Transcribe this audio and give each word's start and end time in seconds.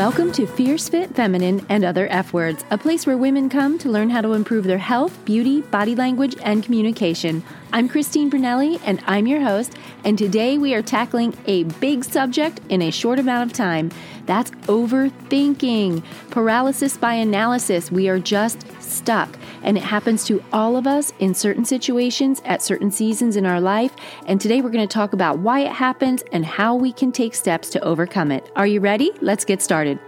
Welcome 0.00 0.32
to 0.32 0.46
Fierce 0.46 0.88
Fit 0.88 1.14
Feminine 1.14 1.66
and 1.68 1.84
Other 1.84 2.08
F 2.08 2.32
Words, 2.32 2.64
a 2.70 2.78
place 2.78 3.06
where 3.06 3.18
women 3.18 3.50
come 3.50 3.76
to 3.76 3.90
learn 3.90 4.08
how 4.08 4.22
to 4.22 4.32
improve 4.32 4.64
their 4.64 4.78
health, 4.78 5.22
beauty, 5.26 5.60
body 5.60 5.94
language, 5.94 6.36
and 6.42 6.62
communication. 6.64 7.42
I'm 7.70 7.86
Christine 7.86 8.30
Brunelli, 8.30 8.80
and 8.82 9.02
I'm 9.06 9.26
your 9.26 9.42
host. 9.42 9.74
And 10.02 10.16
today 10.16 10.56
we 10.56 10.72
are 10.72 10.80
tackling 10.80 11.36
a 11.44 11.64
big 11.64 12.02
subject 12.02 12.62
in 12.70 12.80
a 12.80 12.90
short 12.90 13.18
amount 13.18 13.50
of 13.50 13.54
time. 13.54 13.90
That's 14.24 14.52
overthinking, 14.68 16.02
paralysis 16.30 16.96
by 16.96 17.12
analysis. 17.12 17.92
We 17.92 18.08
are 18.08 18.18
just 18.18 18.64
stuck. 18.80 19.36
And 19.62 19.76
it 19.76 19.82
happens 19.82 20.24
to 20.24 20.42
all 20.52 20.76
of 20.76 20.86
us 20.86 21.12
in 21.18 21.34
certain 21.34 21.64
situations 21.64 22.42
at 22.44 22.62
certain 22.62 22.90
seasons 22.90 23.36
in 23.36 23.46
our 23.46 23.60
life. 23.60 23.94
And 24.26 24.40
today 24.40 24.60
we're 24.60 24.70
going 24.70 24.86
to 24.86 24.92
talk 24.92 25.12
about 25.12 25.38
why 25.38 25.60
it 25.60 25.72
happens 25.72 26.22
and 26.32 26.44
how 26.44 26.74
we 26.74 26.92
can 26.92 27.12
take 27.12 27.34
steps 27.34 27.70
to 27.70 27.80
overcome 27.80 28.32
it. 28.32 28.50
Are 28.56 28.66
you 28.66 28.80
ready? 28.80 29.12
Let's 29.20 29.44
get 29.44 29.62
started. 29.62 29.98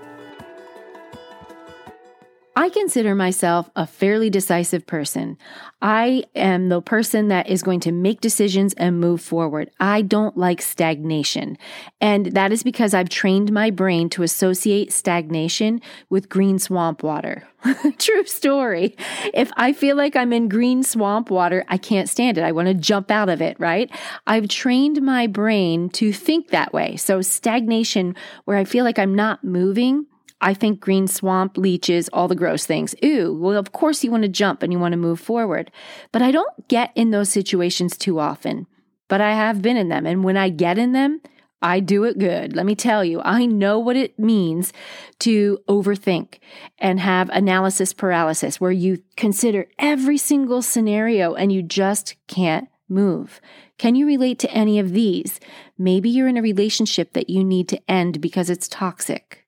I 2.55 2.69
consider 2.69 3.15
myself 3.15 3.71
a 3.75 3.87
fairly 3.87 4.29
decisive 4.29 4.87
person. 4.87 5.39
I 5.81 6.25
am 6.35 6.69
the 6.69 6.83
person 6.83 7.29
that 7.29 7.49
is 7.49 7.63
going 7.63 7.81
to 7.81 7.93
make 7.93 8.21
decisions 8.21 8.75
and 8.75 9.01
move 9.01 9.23
forward. 9.23 9.71
I 9.81 10.03
don't 10.03 10.37
like 10.37 10.61
stagnation. 10.61 11.57
And 11.99 12.27
that 12.27 12.53
is 12.53 12.63
because 12.63 12.93
I've 12.93 13.09
trained 13.09 13.53
my 13.53 13.71
brain 13.71 14.11
to 14.11 14.23
associate 14.23 14.93
stagnation 14.93 15.81
with 16.11 16.29
green 16.29 16.59
swamp 16.59 17.03
water. 17.03 17.49
True 17.99 18.27
story. 18.27 18.97
If 19.33 19.51
I 19.57 19.73
feel 19.73 19.97
like 19.97 20.15
I'm 20.15 20.35
in 20.35 20.51
green 20.51 20.83
swamp 20.83 21.31
water, 21.31 21.65
I 21.69 21.79
can't 21.79 22.09
stand 22.09 22.37
it. 22.37 22.45
I 22.45 22.53
want 22.53 22.69
to 22.69 22.75
jump 22.75 23.11
out 23.11 23.31
of 23.31 23.41
it, 23.41 23.59
right? 23.59 23.91
I've 24.27 24.49
trained 24.49 25.01
my 25.01 25.27
brain 25.27 25.89
to 25.91 26.13
think 26.13 26.49
that 26.49 26.75
way. 26.75 26.97
So 26.97 27.23
stagnation, 27.23 28.15
where 28.45 28.59
I 28.59 28.65
feel 28.65 28.85
like 28.85 28.99
I'm 28.99 29.15
not 29.15 29.43
moving, 29.43 30.07
I 30.43 30.55
think 30.55 30.81
green 30.81 31.07
swamp 31.07 31.57
leeches, 31.57 32.09
all 32.13 32.27
the 32.27 32.35
gross 32.35 32.67
things. 32.67 32.97
Ooh, 33.05 33.33
well, 33.33 33.57
of 33.57 33.71
course 33.71 34.03
you 34.03 34.11
want 34.11 34.25
to 34.25 34.29
jump 34.29 34.63
and 34.63 34.73
you 34.73 34.79
want 34.79 34.93
to 34.93 34.99
move 34.99 35.21
forward. 35.21 35.71
But 36.11 36.21
I 36.21 36.33
don't 36.33 36.69
get 36.69 36.91
in 36.97 37.13
those 37.13 37.31
situations 37.31 37.97
too 37.97 38.19
often, 38.19 38.67
but 39.09 39.21
I 39.21 39.35
have 39.35 39.63
been 39.63 39.77
in 39.77 39.89
them. 39.89 40.05
And 40.05 40.25
when 40.25 40.37
I 40.37 40.49
get 40.49 40.79
in 40.79 40.93
them, 40.93 41.21
I 41.63 41.79
do 41.79 42.03
it 42.03 42.19
good. 42.19 42.57
Let 42.57 42.67
me 42.67 42.75
tell 42.75 43.05
you, 43.05 43.21
I 43.25 43.47
know 43.47 43.79
what 43.79 43.95
it 43.95 44.19
means 44.19 44.73
to 45.21 45.59
overthink 45.69 46.41
and 46.77 46.99
have 46.99 47.31
analysis 47.31 47.93
paralysis, 47.93 48.61
where 48.61 48.73
you 48.73 49.01
consider 49.17 49.69
every 49.79 50.19
single 50.19 50.61
scenario 50.61 51.35
and 51.35 51.53
you 51.53 51.63
just 51.63 52.17
can't 52.27 52.69
move. 52.89 53.41
Can 53.79 53.95
you 53.95 54.07
relate 54.07 54.41
to 54.41 54.51
any 54.51 54.81
of 54.81 54.93
these? 54.93 55.39
Maybe 55.79 56.11
you're 56.11 56.27
in 56.27 56.37
a 56.37 56.43
relationship 56.43 57.13
that 57.13 57.31
you 57.31 57.45
need 57.45 57.69
to 57.69 57.81
end 57.89 58.21
because 58.21 58.51
it's 58.51 58.67
toxic 58.67 59.42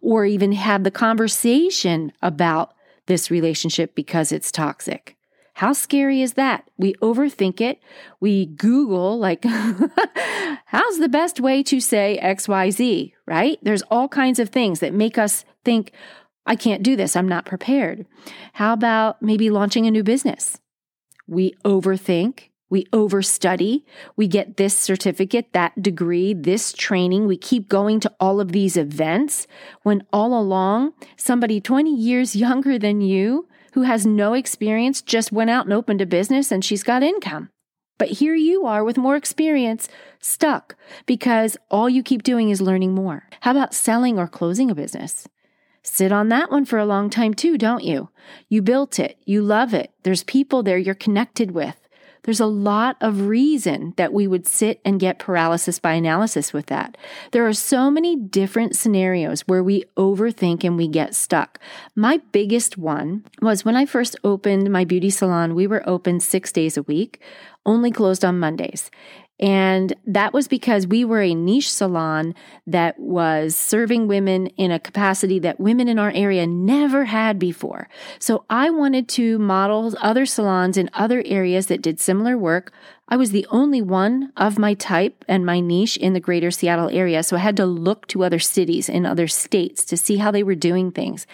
or 0.00 0.24
even 0.24 0.52
have 0.52 0.84
the 0.84 0.90
conversation 0.90 2.12
about 2.22 2.74
this 3.06 3.30
relationship 3.30 3.94
because 3.94 4.32
it's 4.32 4.50
toxic. 4.50 5.16
How 5.54 5.72
scary 5.72 6.20
is 6.20 6.34
that? 6.34 6.68
We 6.76 6.92
overthink 6.94 7.62
it. 7.62 7.80
We 8.20 8.44
Google, 8.44 9.18
like, 9.18 9.42
how's 10.66 10.98
the 10.98 11.08
best 11.10 11.40
way 11.40 11.62
to 11.62 11.80
say 11.80 12.20
XYZ, 12.22 13.14
right? 13.26 13.58
There's 13.62 13.82
all 13.90 14.06
kinds 14.06 14.38
of 14.38 14.50
things 14.50 14.80
that 14.80 14.92
make 14.92 15.16
us 15.16 15.46
think, 15.64 15.92
I 16.44 16.56
can't 16.56 16.82
do 16.82 16.94
this. 16.94 17.16
I'm 17.16 17.28
not 17.28 17.46
prepared. 17.46 18.06
How 18.52 18.74
about 18.74 19.22
maybe 19.22 19.48
launching 19.48 19.86
a 19.86 19.90
new 19.90 20.02
business? 20.02 20.60
We 21.26 21.54
overthink 21.64 22.50
we 22.68 22.84
overstudy. 22.86 23.84
We 24.16 24.26
get 24.26 24.56
this 24.56 24.76
certificate, 24.76 25.52
that 25.52 25.80
degree, 25.80 26.34
this 26.34 26.72
training. 26.72 27.26
We 27.26 27.36
keep 27.36 27.68
going 27.68 28.00
to 28.00 28.12
all 28.18 28.40
of 28.40 28.52
these 28.52 28.76
events 28.76 29.46
when 29.82 30.02
all 30.12 30.38
along 30.38 30.92
somebody 31.16 31.60
20 31.60 31.94
years 31.94 32.34
younger 32.34 32.78
than 32.78 33.00
you 33.00 33.48
who 33.74 33.82
has 33.82 34.06
no 34.06 34.32
experience 34.32 35.02
just 35.02 35.30
went 35.30 35.50
out 35.50 35.66
and 35.66 35.72
opened 35.72 36.00
a 36.00 36.06
business 36.06 36.50
and 36.50 36.64
she's 36.64 36.82
got 36.82 37.02
income. 37.02 37.50
But 37.98 38.08
here 38.08 38.34
you 38.34 38.66
are 38.66 38.84
with 38.84 38.98
more 38.98 39.16
experience, 39.16 39.88
stuck 40.20 40.76
because 41.06 41.56
all 41.70 41.88
you 41.88 42.02
keep 42.02 42.22
doing 42.22 42.50
is 42.50 42.60
learning 42.60 42.94
more. 42.94 43.28
How 43.40 43.52
about 43.52 43.74
selling 43.74 44.18
or 44.18 44.26
closing 44.26 44.70
a 44.70 44.74
business? 44.74 45.26
Sit 45.82 46.10
on 46.10 46.28
that 46.30 46.50
one 46.50 46.64
for 46.64 46.78
a 46.78 46.84
long 46.84 47.10
time 47.10 47.32
too, 47.32 47.56
don't 47.56 47.84
you? 47.84 48.10
You 48.48 48.60
built 48.60 48.98
it. 48.98 49.18
You 49.24 49.40
love 49.40 49.72
it. 49.72 49.92
There's 50.02 50.24
people 50.24 50.62
there 50.62 50.78
you're 50.78 50.94
connected 50.94 51.52
with. 51.52 51.76
There's 52.26 52.40
a 52.40 52.46
lot 52.46 52.96
of 53.00 53.28
reason 53.28 53.94
that 53.96 54.12
we 54.12 54.26
would 54.26 54.48
sit 54.48 54.80
and 54.84 54.98
get 54.98 55.20
paralysis 55.20 55.78
by 55.78 55.92
analysis 55.92 56.52
with 56.52 56.66
that. 56.66 56.96
There 57.30 57.46
are 57.46 57.52
so 57.52 57.88
many 57.88 58.16
different 58.16 58.74
scenarios 58.74 59.42
where 59.42 59.62
we 59.62 59.84
overthink 59.96 60.64
and 60.64 60.76
we 60.76 60.88
get 60.88 61.14
stuck. 61.14 61.60
My 61.94 62.20
biggest 62.32 62.76
one 62.76 63.24
was 63.40 63.64
when 63.64 63.76
I 63.76 63.86
first 63.86 64.16
opened 64.24 64.72
my 64.72 64.84
beauty 64.84 65.08
salon, 65.08 65.54
we 65.54 65.68
were 65.68 65.88
open 65.88 66.18
six 66.18 66.50
days 66.50 66.76
a 66.76 66.82
week, 66.82 67.20
only 67.64 67.92
closed 67.92 68.24
on 68.24 68.40
Mondays. 68.40 68.90
And 69.38 69.94
that 70.06 70.32
was 70.32 70.48
because 70.48 70.86
we 70.86 71.04
were 71.04 71.20
a 71.20 71.34
niche 71.34 71.70
salon 71.70 72.34
that 72.66 72.98
was 72.98 73.54
serving 73.54 74.08
women 74.08 74.46
in 74.48 74.70
a 74.70 74.80
capacity 74.80 75.38
that 75.40 75.60
women 75.60 75.88
in 75.88 75.98
our 75.98 76.10
area 76.14 76.46
never 76.46 77.04
had 77.04 77.38
before. 77.38 77.88
So 78.18 78.44
I 78.48 78.70
wanted 78.70 79.08
to 79.10 79.38
model 79.38 79.94
other 80.00 80.24
salons 80.24 80.78
in 80.78 80.88
other 80.94 81.22
areas 81.26 81.66
that 81.66 81.82
did 81.82 82.00
similar 82.00 82.38
work. 82.38 82.72
I 83.08 83.16
was 83.16 83.30
the 83.30 83.46
only 83.50 83.82
one 83.82 84.32
of 84.36 84.58
my 84.58 84.72
type 84.74 85.24
and 85.28 85.44
my 85.44 85.60
niche 85.60 85.98
in 85.98 86.14
the 86.14 86.18
greater 86.18 86.50
Seattle 86.50 86.88
area. 86.88 87.22
So 87.22 87.36
I 87.36 87.40
had 87.40 87.56
to 87.58 87.66
look 87.66 88.06
to 88.08 88.24
other 88.24 88.38
cities 88.38 88.88
in 88.88 89.04
other 89.04 89.28
states 89.28 89.84
to 89.84 89.98
see 89.98 90.16
how 90.16 90.30
they 90.30 90.42
were 90.42 90.54
doing 90.54 90.90
things. 90.90 91.26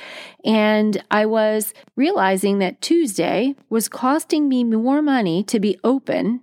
And 0.45 1.03
I 1.11 1.25
was 1.25 1.73
realizing 1.95 2.59
that 2.59 2.81
Tuesday 2.81 3.55
was 3.71 3.89
costing 3.89 4.49
me 4.49 4.65
more 4.65 5.03
money 5.03 5.45
to 5.45 5.61
be 5.61 5.79
open 5.85 6.41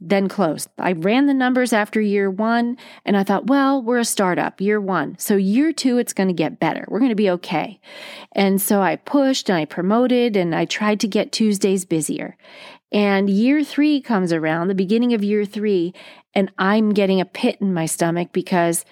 then 0.00 0.28
closed. 0.28 0.68
I 0.78 0.92
ran 0.92 1.26
the 1.26 1.34
numbers 1.34 1.72
after 1.72 2.00
year 2.00 2.30
one 2.30 2.78
and 3.04 3.16
I 3.16 3.22
thought, 3.22 3.48
well, 3.48 3.82
we're 3.82 3.98
a 3.98 4.04
startup, 4.04 4.60
year 4.60 4.80
one. 4.80 5.18
So 5.18 5.36
year 5.36 5.72
two, 5.72 5.98
it's 5.98 6.14
going 6.14 6.28
to 6.28 6.34
get 6.34 6.58
better. 6.58 6.86
We're 6.88 7.00
going 7.00 7.10
to 7.10 7.14
be 7.14 7.30
okay. 7.30 7.80
And 8.32 8.60
so 8.60 8.80
I 8.80 8.96
pushed 8.96 9.50
and 9.50 9.58
I 9.58 9.66
promoted 9.66 10.36
and 10.36 10.54
I 10.54 10.64
tried 10.64 11.00
to 11.00 11.08
get 11.08 11.32
Tuesdays 11.32 11.84
busier. 11.84 12.36
And 12.92 13.28
year 13.28 13.62
three 13.62 14.00
comes 14.00 14.32
around, 14.32 14.68
the 14.68 14.74
beginning 14.74 15.12
of 15.12 15.22
year 15.22 15.44
three, 15.44 15.94
and 16.34 16.50
I'm 16.58 16.90
getting 16.90 17.20
a 17.20 17.24
pit 17.24 17.58
in 17.60 17.72
my 17.72 17.86
stomach 17.86 18.30
because 18.32 18.84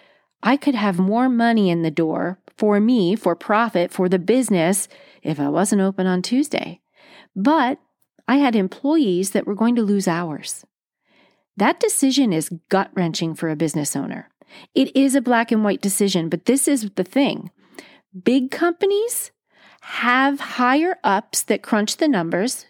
I 0.43 0.57
could 0.57 0.75
have 0.75 0.99
more 0.99 1.29
money 1.29 1.71
in 1.71 1.83
the 1.83 1.91
door 1.91 2.39
for 2.57 2.79
me, 2.81 3.17
for 3.17 3.35
profit, 3.35 3.91
for 3.93 4.09
the 4.09 4.19
business 4.19 4.89
if 5.23 5.41
I 5.41 5.49
wasn't 5.49 5.83
open 5.83 6.07
on 6.07 6.23
Tuesday. 6.23 6.81
But 7.35 7.79
I 8.29 8.37
had 8.37 8.55
employees 8.55 9.31
that 9.31 9.47
were 9.47 9.55
going 9.55 9.75
to 9.77 9.83
lose 9.83 10.07
hours. 10.07 10.65
That 11.59 11.81
decision 11.81 12.33
is 12.33 12.53
gut 12.69 12.89
wrenching 12.95 13.35
for 13.35 13.49
a 13.49 13.57
business 13.57 13.97
owner. 13.97 14.29
It 14.77 14.95
is 14.97 15.17
a 15.17 15.21
black 15.21 15.51
and 15.51 15.65
white 15.65 15.83
decision, 15.83 16.29
but 16.29 16.45
this 16.45 16.69
is 16.69 16.89
the 16.95 17.03
thing. 17.03 17.51
Big 18.23 18.53
companies 18.53 19.33
have 19.81 20.39
higher 20.39 20.99
ups 21.03 21.43
that 21.43 21.65
crunch 21.65 21.97
the 21.97 22.07
numbers, 22.07 22.67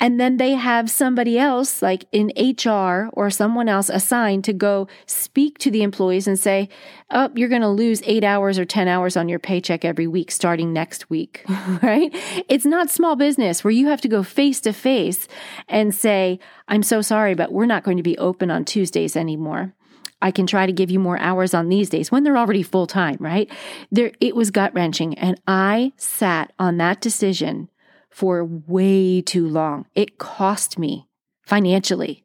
and 0.00 0.20
then 0.20 0.36
they 0.36 0.52
have 0.52 0.90
somebody 0.90 1.38
else, 1.38 1.82
like 1.82 2.04
in 2.12 2.32
HR 2.36 3.08
or 3.12 3.30
someone 3.30 3.68
else, 3.68 3.88
assigned 3.88 4.44
to 4.44 4.52
go 4.52 4.88
speak 5.06 5.58
to 5.58 5.70
the 5.70 5.82
employees 5.82 6.26
and 6.26 6.38
say, 6.38 6.68
Oh, 7.10 7.30
you're 7.34 7.48
going 7.48 7.62
to 7.62 7.68
lose 7.68 8.02
eight 8.04 8.24
hours 8.24 8.58
or 8.58 8.64
10 8.64 8.88
hours 8.88 9.16
on 9.16 9.28
your 9.28 9.38
paycheck 9.38 9.84
every 9.84 10.06
week 10.06 10.30
starting 10.30 10.72
next 10.72 11.10
week, 11.10 11.44
right? 11.82 12.10
It's 12.48 12.64
not 12.64 12.90
small 12.90 13.16
business 13.16 13.62
where 13.62 13.70
you 13.70 13.88
have 13.88 14.00
to 14.02 14.08
go 14.08 14.22
face 14.22 14.60
to 14.62 14.72
face 14.72 15.28
and 15.68 15.94
say, 15.94 16.38
I'm 16.68 16.82
so 16.82 17.02
sorry, 17.02 17.34
but 17.34 17.52
we're 17.52 17.66
not 17.66 17.84
going 17.84 17.98
to 17.98 18.02
be 18.02 18.16
open 18.18 18.50
on 18.50 18.64
Tuesdays 18.64 19.14
anymore. 19.14 19.74
I 20.22 20.30
can 20.30 20.46
try 20.46 20.66
to 20.66 20.72
give 20.72 20.90
you 20.90 21.00
more 21.00 21.18
hours 21.18 21.52
on 21.52 21.68
these 21.68 21.90
days 21.90 22.10
when 22.10 22.22
they're 22.22 22.38
already 22.38 22.62
full 22.62 22.86
time, 22.86 23.16
right? 23.18 23.50
There, 23.90 24.12
it 24.20 24.36
was 24.36 24.50
gut 24.52 24.72
wrenching. 24.72 25.18
And 25.18 25.38
I 25.46 25.92
sat 25.96 26.52
on 26.58 26.78
that 26.78 27.00
decision 27.00 27.68
for 28.12 28.44
way 28.44 29.22
too 29.22 29.48
long. 29.48 29.86
It 29.94 30.18
cost 30.18 30.78
me 30.78 31.08
financially. 31.44 32.24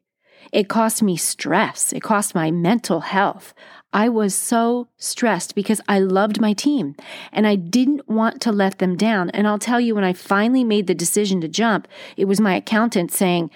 It 0.52 0.68
cost 0.68 1.02
me 1.02 1.16
stress. 1.16 1.92
It 1.92 2.02
cost 2.02 2.34
my 2.34 2.50
mental 2.50 3.00
health. 3.00 3.54
I 3.92 4.10
was 4.10 4.34
so 4.34 4.88
stressed 4.98 5.54
because 5.54 5.80
I 5.88 5.98
loved 5.98 6.40
my 6.40 6.52
team 6.52 6.94
and 7.32 7.46
I 7.46 7.54
didn't 7.54 8.06
want 8.08 8.42
to 8.42 8.52
let 8.52 8.78
them 8.78 8.96
down. 8.96 9.30
And 9.30 9.46
I'll 9.46 9.58
tell 9.58 9.80
you, 9.80 9.94
when 9.94 10.04
I 10.04 10.12
finally 10.12 10.62
made 10.62 10.86
the 10.86 10.94
decision 10.94 11.40
to 11.40 11.48
jump, 11.48 11.88
it 12.16 12.26
was 12.26 12.40
my 12.40 12.54
accountant 12.56 13.10
saying, 13.12 13.50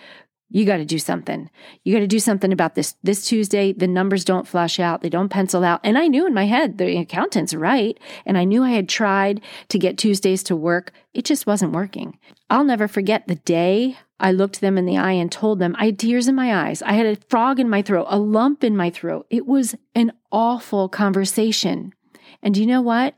you 0.53 0.67
got 0.67 0.77
to 0.77 0.85
do 0.85 0.99
something. 0.99 1.49
You 1.83 1.95
got 1.95 2.01
to 2.01 2.07
do 2.07 2.19
something 2.19 2.53
about 2.53 2.75
this. 2.75 2.95
This 3.03 3.25
Tuesday, 3.25 3.73
the 3.73 3.89
numbers 3.89 4.23
don't 4.23 4.47
flush 4.47 4.79
out. 4.79 5.01
They 5.01 5.09
don't 5.09 5.31
pencil 5.31 5.65
out. 5.65 5.81
And 5.83 5.97
I 5.97 6.09
knew 6.09 6.27
in 6.27 6.35
my 6.35 6.45
head, 6.45 6.77
the 6.77 6.99
accountant's 6.99 7.55
right. 7.55 7.99
And 8.27 8.37
I 8.37 8.45
knew 8.45 8.63
I 8.63 8.71
had 8.71 8.87
tried 8.87 9.41
to 9.71 9.79
get 9.79 9.97
Tuesdays 9.97 10.43
to 10.45 10.55
work. 10.55 10.93
It 11.15 11.25
just 11.25 11.47
wasn't 11.47 11.73
working. 11.73 12.19
I'll 12.51 12.65
never 12.65 12.87
forget 12.87 13.27
the 13.27 13.37
day 13.37 13.97
I 14.21 14.31
looked 14.31 14.61
them 14.61 14.77
in 14.77 14.85
the 14.85 14.99
eye 14.99 15.13
and 15.13 15.33
told 15.33 15.59
them 15.59 15.75
I 15.79 15.87
had 15.87 15.99
tears 15.99 16.29
in 16.29 16.35
my 16.35 16.69
eyes. 16.69 16.83
I 16.83 16.93
had 16.93 17.07
a 17.07 17.17
frog 17.31 17.59
in 17.59 17.71
my 17.71 17.81
throat, 17.81 18.07
a 18.11 18.19
lump 18.19 18.63
in 18.63 18.77
my 18.77 18.91
throat. 18.91 19.27
It 19.31 19.47
was 19.47 19.75
an 19.95 20.13
awful 20.31 20.91
conversation. 20.91 21.95
And 22.43 22.59
you 22.59 22.67
know 22.67 22.83
what? 22.83 23.15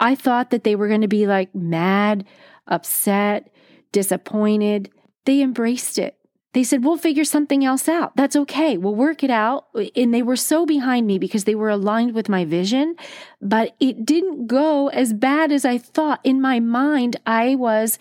I 0.00 0.14
thought 0.14 0.48
that 0.48 0.64
they 0.64 0.76
were 0.76 0.88
going 0.88 1.02
to 1.02 1.08
be 1.08 1.26
like 1.26 1.54
mad, 1.54 2.24
upset, 2.66 3.52
disappointed. 3.92 4.90
They 5.26 5.42
embraced 5.42 5.98
it. 5.98 6.16
They 6.54 6.62
said, 6.62 6.84
We'll 6.84 6.96
figure 6.96 7.24
something 7.24 7.64
else 7.64 7.88
out. 7.88 8.16
That's 8.16 8.36
okay. 8.36 8.78
We'll 8.78 8.94
work 8.94 9.22
it 9.22 9.30
out. 9.30 9.66
And 9.94 10.14
they 10.14 10.22
were 10.22 10.36
so 10.36 10.64
behind 10.64 11.06
me 11.06 11.18
because 11.18 11.44
they 11.44 11.54
were 11.54 11.68
aligned 11.68 12.14
with 12.14 12.28
my 12.28 12.44
vision, 12.44 12.94
but 13.42 13.74
it 13.80 14.06
didn't 14.06 14.46
go 14.46 14.88
as 14.88 15.12
bad 15.12 15.52
as 15.52 15.64
I 15.64 15.78
thought. 15.78 16.20
In 16.22 16.40
my 16.40 16.60
mind, 16.60 17.16
I 17.26 17.56
was, 17.56 17.98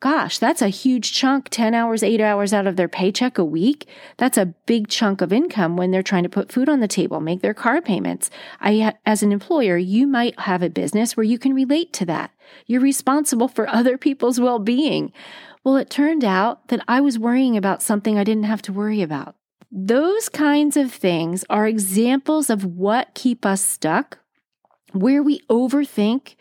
gosh, 0.00 0.38
that's 0.38 0.60
a 0.60 0.68
huge 0.68 1.14
chunk 1.14 1.48
10 1.48 1.72
hours, 1.72 2.02
eight 2.02 2.20
hours 2.20 2.52
out 2.52 2.66
of 2.66 2.76
their 2.76 2.88
paycheck 2.88 3.38
a 3.38 3.44
week. 3.44 3.88
That's 4.18 4.36
a 4.36 4.52
big 4.66 4.88
chunk 4.88 5.22
of 5.22 5.32
income 5.32 5.78
when 5.78 5.90
they're 5.90 6.02
trying 6.02 6.24
to 6.24 6.28
put 6.28 6.52
food 6.52 6.68
on 6.68 6.80
the 6.80 6.88
table, 6.88 7.20
make 7.20 7.40
their 7.40 7.54
car 7.54 7.80
payments. 7.80 8.28
I, 8.60 8.94
as 9.06 9.22
an 9.22 9.32
employer, 9.32 9.78
you 9.78 10.06
might 10.06 10.38
have 10.40 10.62
a 10.62 10.68
business 10.68 11.16
where 11.16 11.24
you 11.24 11.38
can 11.38 11.54
relate 11.54 11.94
to 11.94 12.04
that. 12.04 12.32
You're 12.66 12.82
responsible 12.82 13.48
for 13.48 13.66
other 13.66 13.96
people's 13.96 14.38
well 14.38 14.58
being. 14.58 15.10
Well, 15.64 15.76
it 15.76 15.88
turned 15.88 16.24
out 16.24 16.68
that 16.68 16.84
I 16.86 17.00
was 17.00 17.18
worrying 17.18 17.56
about 17.56 17.82
something 17.82 18.18
I 18.18 18.24
didn't 18.24 18.44
have 18.44 18.60
to 18.62 18.72
worry 18.72 19.00
about. 19.00 19.34
Those 19.72 20.28
kinds 20.28 20.76
of 20.76 20.92
things 20.92 21.44
are 21.48 21.66
examples 21.66 22.50
of 22.50 22.64
what 22.64 23.14
keep 23.14 23.46
us 23.46 23.64
stuck, 23.64 24.18
where 24.92 25.22
we 25.22 25.40
overthink 25.50 26.36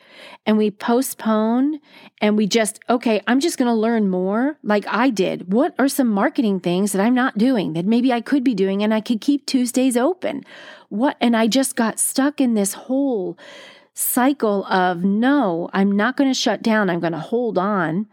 and 0.46 0.58
we 0.58 0.70
postpone 0.70 1.80
and 2.22 2.38
we 2.38 2.46
just, 2.46 2.80
okay, 2.90 3.22
I'm 3.26 3.40
just 3.40 3.58
going 3.58 3.70
to 3.70 3.74
learn 3.74 4.10
more 4.10 4.58
like 4.62 4.86
I 4.88 5.10
did. 5.10 5.52
What 5.52 5.74
are 5.80 5.88
some 5.88 6.10
marketing 6.10 6.60
things 6.60 6.92
that 6.92 7.02
I'm 7.02 7.16
not 7.16 7.38
doing 7.38 7.74
that 7.74 7.86
maybe 7.86 8.12
I 8.12 8.22
could 8.22 8.44
be 8.44 8.54
doing 8.54 8.84
and 8.84 8.94
I 8.94 9.02
could 9.02 9.22
keep 9.22 9.46
Tuesdays 9.46 9.98
open? 9.98 10.44
What, 10.90 11.16
and 11.22 11.36
I 11.36 11.48
just 11.48 11.76
got 11.76 11.98
stuck 11.98 12.40
in 12.42 12.54
this 12.54 12.74
whole 12.74 13.38
cycle 13.94 14.66
of 14.66 15.04
no, 15.04 15.70
I'm 15.74 15.92
not 15.92 16.18
going 16.18 16.30
to 16.30 16.40
shut 16.40 16.62
down. 16.62 16.90
I'm 16.90 17.00
going 17.00 17.14
to 17.14 17.20
hold 17.20 17.58
on. 17.58 18.08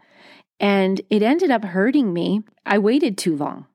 And 0.61 1.01
it 1.09 1.23
ended 1.23 1.51
up 1.51 1.65
hurting 1.65 2.13
me. 2.13 2.43
I 2.65 2.77
waited 2.77 3.17
too 3.17 3.35
long. 3.35 3.65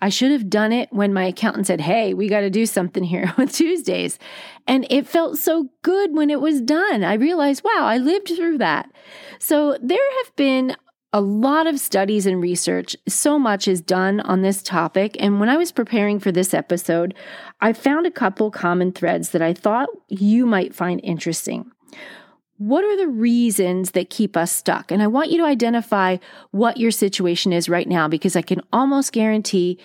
I 0.00 0.08
should 0.08 0.32
have 0.32 0.50
done 0.50 0.72
it 0.72 0.88
when 0.92 1.12
my 1.12 1.26
accountant 1.26 1.66
said, 1.66 1.82
Hey, 1.82 2.14
we 2.14 2.28
got 2.28 2.40
to 2.40 2.50
do 2.50 2.66
something 2.66 3.04
here 3.04 3.32
with 3.38 3.52
Tuesdays. 3.52 4.18
And 4.66 4.86
it 4.90 5.06
felt 5.06 5.38
so 5.38 5.70
good 5.82 6.14
when 6.14 6.30
it 6.30 6.40
was 6.40 6.60
done. 6.60 7.04
I 7.04 7.14
realized, 7.14 7.62
wow, 7.62 7.84
I 7.84 7.98
lived 7.98 8.28
through 8.28 8.58
that. 8.58 8.90
So 9.38 9.78
there 9.80 9.98
have 10.24 10.36
been 10.36 10.74
a 11.12 11.20
lot 11.20 11.66
of 11.66 11.78
studies 11.78 12.26
and 12.26 12.42
research. 12.42 12.96
So 13.06 13.38
much 13.38 13.68
is 13.68 13.80
done 13.80 14.20
on 14.20 14.42
this 14.42 14.62
topic. 14.62 15.16
And 15.20 15.38
when 15.38 15.48
I 15.48 15.56
was 15.56 15.70
preparing 15.70 16.18
for 16.18 16.32
this 16.32 16.52
episode, 16.52 17.14
I 17.60 17.72
found 17.72 18.06
a 18.06 18.10
couple 18.10 18.50
common 18.50 18.90
threads 18.90 19.30
that 19.30 19.42
I 19.42 19.52
thought 19.52 19.90
you 20.08 20.44
might 20.44 20.74
find 20.74 21.00
interesting. 21.04 21.70
What 22.56 22.84
are 22.84 22.96
the 22.96 23.08
reasons 23.08 23.92
that 23.92 24.10
keep 24.10 24.36
us 24.36 24.52
stuck? 24.52 24.92
And 24.92 25.02
I 25.02 25.06
want 25.06 25.30
you 25.30 25.38
to 25.38 25.44
identify 25.44 26.18
what 26.52 26.76
your 26.76 26.90
situation 26.90 27.52
is 27.52 27.68
right 27.68 27.88
now 27.88 28.06
because 28.06 28.36
I 28.36 28.42
can 28.42 28.60
almost 28.72 29.12
guarantee 29.12 29.78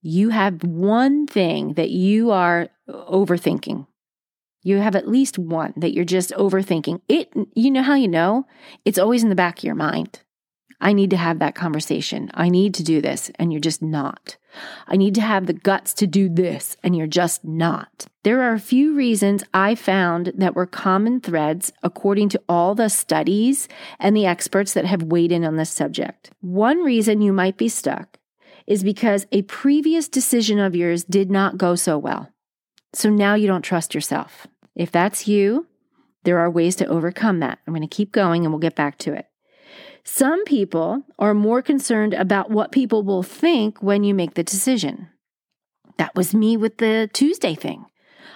you 0.00 0.30
have 0.30 0.62
one 0.62 1.26
thing 1.26 1.74
that 1.74 1.90
you 1.90 2.30
are 2.30 2.68
overthinking. 2.88 3.86
You 4.62 4.78
have 4.78 4.96
at 4.96 5.08
least 5.08 5.38
one 5.38 5.74
that 5.76 5.92
you're 5.92 6.04
just 6.04 6.30
overthinking. 6.32 7.00
It 7.08 7.32
you 7.54 7.70
know 7.70 7.82
how 7.82 7.94
you 7.94 8.08
know? 8.08 8.46
It's 8.84 8.98
always 8.98 9.22
in 9.22 9.28
the 9.28 9.34
back 9.34 9.58
of 9.58 9.64
your 9.64 9.74
mind. 9.74 10.22
I 10.80 10.92
need 10.92 11.10
to 11.10 11.16
have 11.16 11.40
that 11.40 11.54
conversation. 11.54 12.30
I 12.34 12.48
need 12.48 12.72
to 12.74 12.84
do 12.84 13.00
this, 13.00 13.30
and 13.36 13.52
you're 13.52 13.60
just 13.60 13.82
not. 13.82 14.36
I 14.86 14.96
need 14.96 15.14
to 15.16 15.20
have 15.20 15.46
the 15.46 15.52
guts 15.52 15.92
to 15.94 16.06
do 16.06 16.28
this, 16.28 16.76
and 16.82 16.96
you're 16.96 17.08
just 17.08 17.44
not. 17.44 18.06
There 18.22 18.42
are 18.42 18.52
a 18.52 18.60
few 18.60 18.94
reasons 18.94 19.42
I 19.52 19.74
found 19.74 20.32
that 20.36 20.54
were 20.54 20.66
common 20.66 21.20
threads 21.20 21.72
according 21.82 22.28
to 22.30 22.42
all 22.48 22.74
the 22.74 22.88
studies 22.88 23.68
and 23.98 24.16
the 24.16 24.26
experts 24.26 24.72
that 24.74 24.84
have 24.84 25.02
weighed 25.02 25.32
in 25.32 25.44
on 25.44 25.56
this 25.56 25.70
subject. 25.70 26.30
One 26.40 26.84
reason 26.84 27.22
you 27.22 27.32
might 27.32 27.56
be 27.56 27.68
stuck 27.68 28.18
is 28.66 28.84
because 28.84 29.26
a 29.32 29.42
previous 29.42 30.08
decision 30.08 30.58
of 30.58 30.76
yours 30.76 31.02
did 31.04 31.30
not 31.30 31.58
go 31.58 31.74
so 31.74 31.98
well. 31.98 32.30
So 32.92 33.10
now 33.10 33.34
you 33.34 33.46
don't 33.46 33.62
trust 33.62 33.94
yourself. 33.94 34.46
If 34.76 34.92
that's 34.92 35.26
you, 35.26 35.66
there 36.24 36.38
are 36.38 36.50
ways 36.50 36.76
to 36.76 36.86
overcome 36.86 37.40
that. 37.40 37.58
I'm 37.66 37.72
going 37.72 37.86
to 37.86 37.94
keep 37.96 38.12
going 38.12 38.44
and 38.44 38.52
we'll 38.52 38.60
get 38.60 38.76
back 38.76 38.98
to 38.98 39.14
it. 39.14 39.27
Some 40.04 40.44
people 40.44 41.02
are 41.18 41.34
more 41.34 41.62
concerned 41.62 42.14
about 42.14 42.50
what 42.50 42.72
people 42.72 43.02
will 43.02 43.22
think 43.22 43.82
when 43.82 44.04
you 44.04 44.14
make 44.14 44.34
the 44.34 44.42
decision. 44.42 45.08
That 45.98 46.14
was 46.14 46.34
me 46.34 46.56
with 46.56 46.78
the 46.78 47.10
Tuesday 47.12 47.54
thing. 47.54 47.86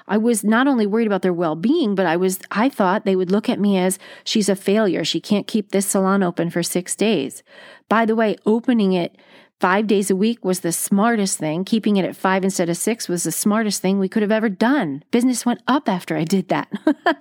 I 0.09 0.19
was 0.19 0.43
not 0.43 0.67
only 0.67 0.87
worried 0.87 1.07
about 1.07 1.23
their 1.23 1.33
well-being, 1.33 1.95
but 1.95 2.07
I 2.07 2.17
was 2.17 2.41
I 2.51 2.69
thought 2.69 3.05
they 3.05 3.17
would 3.17 3.31
look 3.31 3.49
at 3.49 3.61
me 3.61 3.79
as 3.79 3.99
she's 4.25 4.49
a 4.49 4.57
failure. 4.57 5.05
She 5.05 5.21
can't 5.21 5.47
keep 5.47 5.71
this 5.71 5.87
salon 5.87 6.23
open 6.23 6.51
for 6.51 6.63
6 6.63 6.97
days. 6.97 7.43
By 7.89 8.05
the 8.05 8.17
way, 8.17 8.37
opening 8.45 8.93
it 8.93 9.17
5 9.61 9.87
days 9.87 10.11
a 10.11 10.17
week 10.17 10.45
was 10.45 10.61
the 10.61 10.73
smartest 10.73 11.39
thing. 11.39 11.65
Keeping 11.65 11.97
it 11.97 12.05
at 12.05 12.17
5 12.17 12.45
instead 12.45 12.69
of 12.69 12.77
6 12.77 13.09
was 13.09 13.23
the 13.23 13.33
smartest 13.33 13.81
thing 13.81 13.99
we 13.99 14.09
could 14.09 14.23
have 14.23 14.33
ever 14.33 14.49
done. 14.49 15.05
Business 15.13 15.47
went 15.47 15.63
up 15.69 15.89
after 15.89 16.17
I 16.17 16.25
did 16.25 16.49
that. 16.49 16.69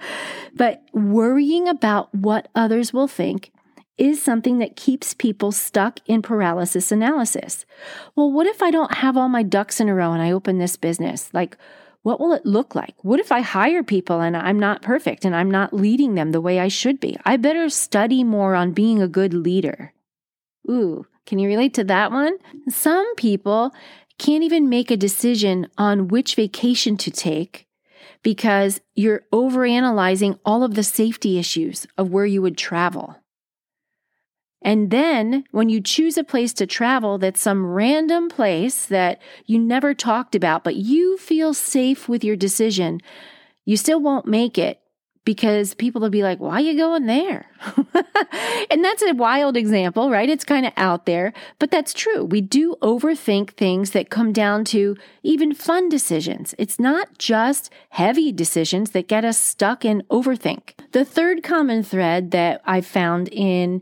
but 0.55 0.81
worrying 0.91 1.67
about 1.67 2.13
what 2.15 2.47
others 2.55 2.91
will 2.91 3.07
think 3.07 3.51
is 4.01 4.19
something 4.19 4.57
that 4.57 4.75
keeps 4.75 5.13
people 5.13 5.51
stuck 5.51 5.99
in 6.07 6.23
paralysis 6.23 6.91
analysis. 6.91 7.67
Well, 8.15 8.31
what 8.31 8.47
if 8.47 8.63
I 8.63 8.71
don't 8.71 8.95
have 8.95 9.15
all 9.15 9.29
my 9.29 9.43
ducks 9.43 9.79
in 9.79 9.87
a 9.87 9.93
row 9.93 10.11
and 10.11 10.23
I 10.23 10.31
open 10.31 10.57
this 10.57 10.75
business? 10.75 11.29
Like, 11.35 11.55
what 12.01 12.19
will 12.19 12.33
it 12.33 12.43
look 12.43 12.73
like? 12.73 12.95
What 13.03 13.19
if 13.19 13.31
I 13.31 13.41
hire 13.41 13.83
people 13.83 14.19
and 14.19 14.35
I'm 14.35 14.57
not 14.57 14.81
perfect 14.81 15.23
and 15.23 15.35
I'm 15.35 15.51
not 15.51 15.71
leading 15.71 16.15
them 16.15 16.31
the 16.31 16.41
way 16.41 16.59
I 16.59 16.67
should 16.67 16.99
be? 16.99 17.15
I 17.25 17.37
better 17.37 17.69
study 17.69 18.23
more 18.23 18.55
on 18.55 18.71
being 18.71 19.03
a 19.03 19.07
good 19.07 19.35
leader. 19.35 19.93
Ooh, 20.67 21.05
can 21.27 21.37
you 21.37 21.47
relate 21.47 21.75
to 21.75 21.83
that 21.83 22.11
one? 22.11 22.39
Some 22.69 23.15
people 23.17 23.71
can't 24.17 24.43
even 24.43 24.67
make 24.67 24.89
a 24.89 24.97
decision 24.97 25.67
on 25.77 26.07
which 26.07 26.33
vacation 26.33 26.97
to 26.97 27.11
take 27.11 27.67
because 28.23 28.81
you're 28.95 29.21
overanalyzing 29.31 30.39
all 30.43 30.63
of 30.63 30.73
the 30.73 30.83
safety 30.83 31.37
issues 31.37 31.85
of 31.99 32.09
where 32.09 32.25
you 32.25 32.41
would 32.41 32.57
travel. 32.57 33.20
And 34.61 34.91
then 34.91 35.43
when 35.51 35.69
you 35.69 35.81
choose 35.81 36.17
a 36.17 36.23
place 36.23 36.53
to 36.53 36.67
travel 36.67 37.17
that's 37.17 37.41
some 37.41 37.65
random 37.65 38.29
place 38.29 38.85
that 38.85 39.19
you 39.45 39.57
never 39.57 39.93
talked 39.93 40.35
about, 40.35 40.63
but 40.63 40.75
you 40.75 41.17
feel 41.17 41.53
safe 41.53 42.07
with 42.07 42.23
your 42.23 42.35
decision, 42.35 43.01
you 43.65 43.77
still 43.77 43.99
won't 43.99 44.27
make 44.27 44.57
it 44.57 44.81
because 45.23 45.75
people 45.75 46.01
will 46.01 46.09
be 46.09 46.23
like, 46.23 46.39
why 46.39 46.55
are 46.55 46.61
you 46.61 46.75
going 46.75 47.05
there? 47.05 47.45
and 48.71 48.83
that's 48.83 49.03
a 49.03 49.13
wild 49.13 49.55
example, 49.55 50.09
right? 50.09 50.29
It's 50.29 50.43
kind 50.43 50.65
of 50.65 50.73
out 50.77 51.05
there, 51.05 51.31
but 51.59 51.69
that's 51.69 51.93
true. 51.93 52.25
We 52.25 52.41
do 52.41 52.75
overthink 52.81 53.51
things 53.51 53.91
that 53.91 54.09
come 54.09 54.33
down 54.33 54.65
to 54.65 54.97
even 55.21 55.53
fun 55.53 55.89
decisions. 55.89 56.55
It's 56.57 56.79
not 56.79 57.19
just 57.19 57.71
heavy 57.89 58.31
decisions 58.31 58.91
that 58.91 59.07
get 59.07 59.23
us 59.23 59.39
stuck 59.39 59.85
in 59.85 60.01
overthink. 60.09 60.73
The 60.91 61.05
third 61.05 61.43
common 61.43 61.83
thread 61.83 62.31
that 62.31 62.61
I 62.65 62.81
found 62.81 63.29
in 63.31 63.81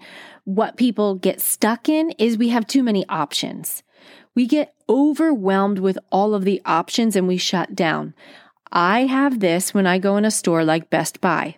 what 0.56 0.78
people 0.78 1.14
get 1.14 1.40
stuck 1.40 1.88
in 1.88 2.10
is 2.18 2.36
we 2.36 2.50
have 2.50 2.66
too 2.66 2.82
many 2.82 3.08
options. 3.08 3.84
We 4.34 4.48
get 4.48 4.74
overwhelmed 4.90 5.78
with 5.78 6.00
all 6.12 6.34
of 6.34 6.44
the 6.44 6.60
options 6.66 7.16
and 7.16 7.28
we 7.28 7.38
shut 7.38 7.76
down. 7.76 8.16
I 8.72 9.02
have 9.02 9.42
this 9.42 9.76
when 9.76 9.86
I 9.86 10.00
go 10.00 10.18
in 10.18 10.26
a 10.26 10.32
store 10.32 10.64
like 10.64 10.90
Best 10.90 11.22
Buy. 11.22 11.58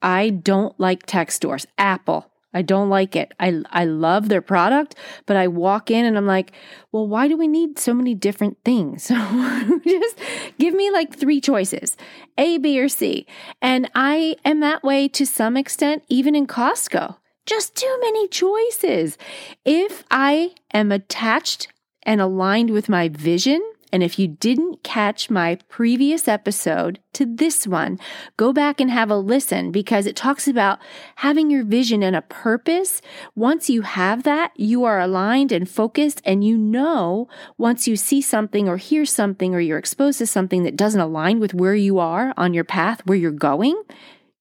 I 0.00 0.30
don't 0.30 0.78
like 0.78 1.04
tech 1.04 1.32
stores. 1.32 1.66
Apple. 1.78 2.30
I 2.54 2.62
don't 2.62 2.88
like 2.88 3.16
it. 3.16 3.32
I 3.40 3.62
I 3.70 3.84
love 3.84 4.28
their 4.28 4.40
product, 4.40 4.94
but 5.26 5.36
I 5.36 5.48
walk 5.48 5.90
in 5.90 6.04
and 6.04 6.16
I'm 6.16 6.26
like, 6.26 6.52
"Well, 6.92 7.06
why 7.06 7.28
do 7.28 7.36
we 7.36 7.46
need 7.46 7.78
so 7.78 7.92
many 7.92 8.14
different 8.14 8.56
things? 8.64 9.08
Just 9.84 10.18
give 10.58 10.74
me 10.74 10.90
like 10.90 11.14
three 11.14 11.40
choices. 11.40 11.96
A, 12.38 12.58
B, 12.58 12.80
or 12.80 12.88
C." 12.88 13.26
And 13.60 13.90
I 13.94 14.36
am 14.44 14.60
that 14.60 14.82
way 14.82 15.08
to 15.08 15.26
some 15.26 15.56
extent 15.56 16.04
even 16.08 16.34
in 16.34 16.46
Costco 16.46 17.16
just 17.48 17.74
too 17.74 17.98
many 18.00 18.28
choices. 18.28 19.16
If 19.64 20.04
I 20.10 20.52
am 20.72 20.92
attached 20.92 21.68
and 22.02 22.20
aligned 22.20 22.70
with 22.70 22.90
my 22.90 23.08
vision, 23.08 23.62
and 23.90 24.02
if 24.02 24.18
you 24.18 24.28
didn't 24.28 24.82
catch 24.82 25.30
my 25.30 25.56
previous 25.68 26.28
episode 26.28 27.00
to 27.14 27.24
this 27.24 27.66
one, 27.66 27.98
go 28.36 28.52
back 28.52 28.82
and 28.82 28.90
have 28.90 29.10
a 29.10 29.16
listen 29.16 29.72
because 29.72 30.04
it 30.04 30.14
talks 30.14 30.46
about 30.46 30.78
having 31.16 31.50
your 31.50 31.64
vision 31.64 32.02
and 32.02 32.14
a 32.14 32.20
purpose. 32.20 33.00
Once 33.34 33.70
you 33.70 33.80
have 33.80 34.24
that, 34.24 34.52
you 34.54 34.84
are 34.84 35.00
aligned 35.00 35.50
and 35.50 35.70
focused, 35.70 36.20
and 36.26 36.44
you 36.44 36.58
know 36.58 37.28
once 37.56 37.88
you 37.88 37.96
see 37.96 38.20
something 38.20 38.68
or 38.68 38.76
hear 38.76 39.06
something 39.06 39.54
or 39.54 39.60
you're 39.60 39.78
exposed 39.78 40.18
to 40.18 40.26
something 40.26 40.64
that 40.64 40.76
doesn't 40.76 41.00
align 41.00 41.40
with 41.40 41.54
where 41.54 41.74
you 41.74 41.98
are 41.98 42.34
on 42.36 42.52
your 42.52 42.64
path, 42.64 43.00
where 43.06 43.16
you're 43.16 43.30
going, 43.30 43.82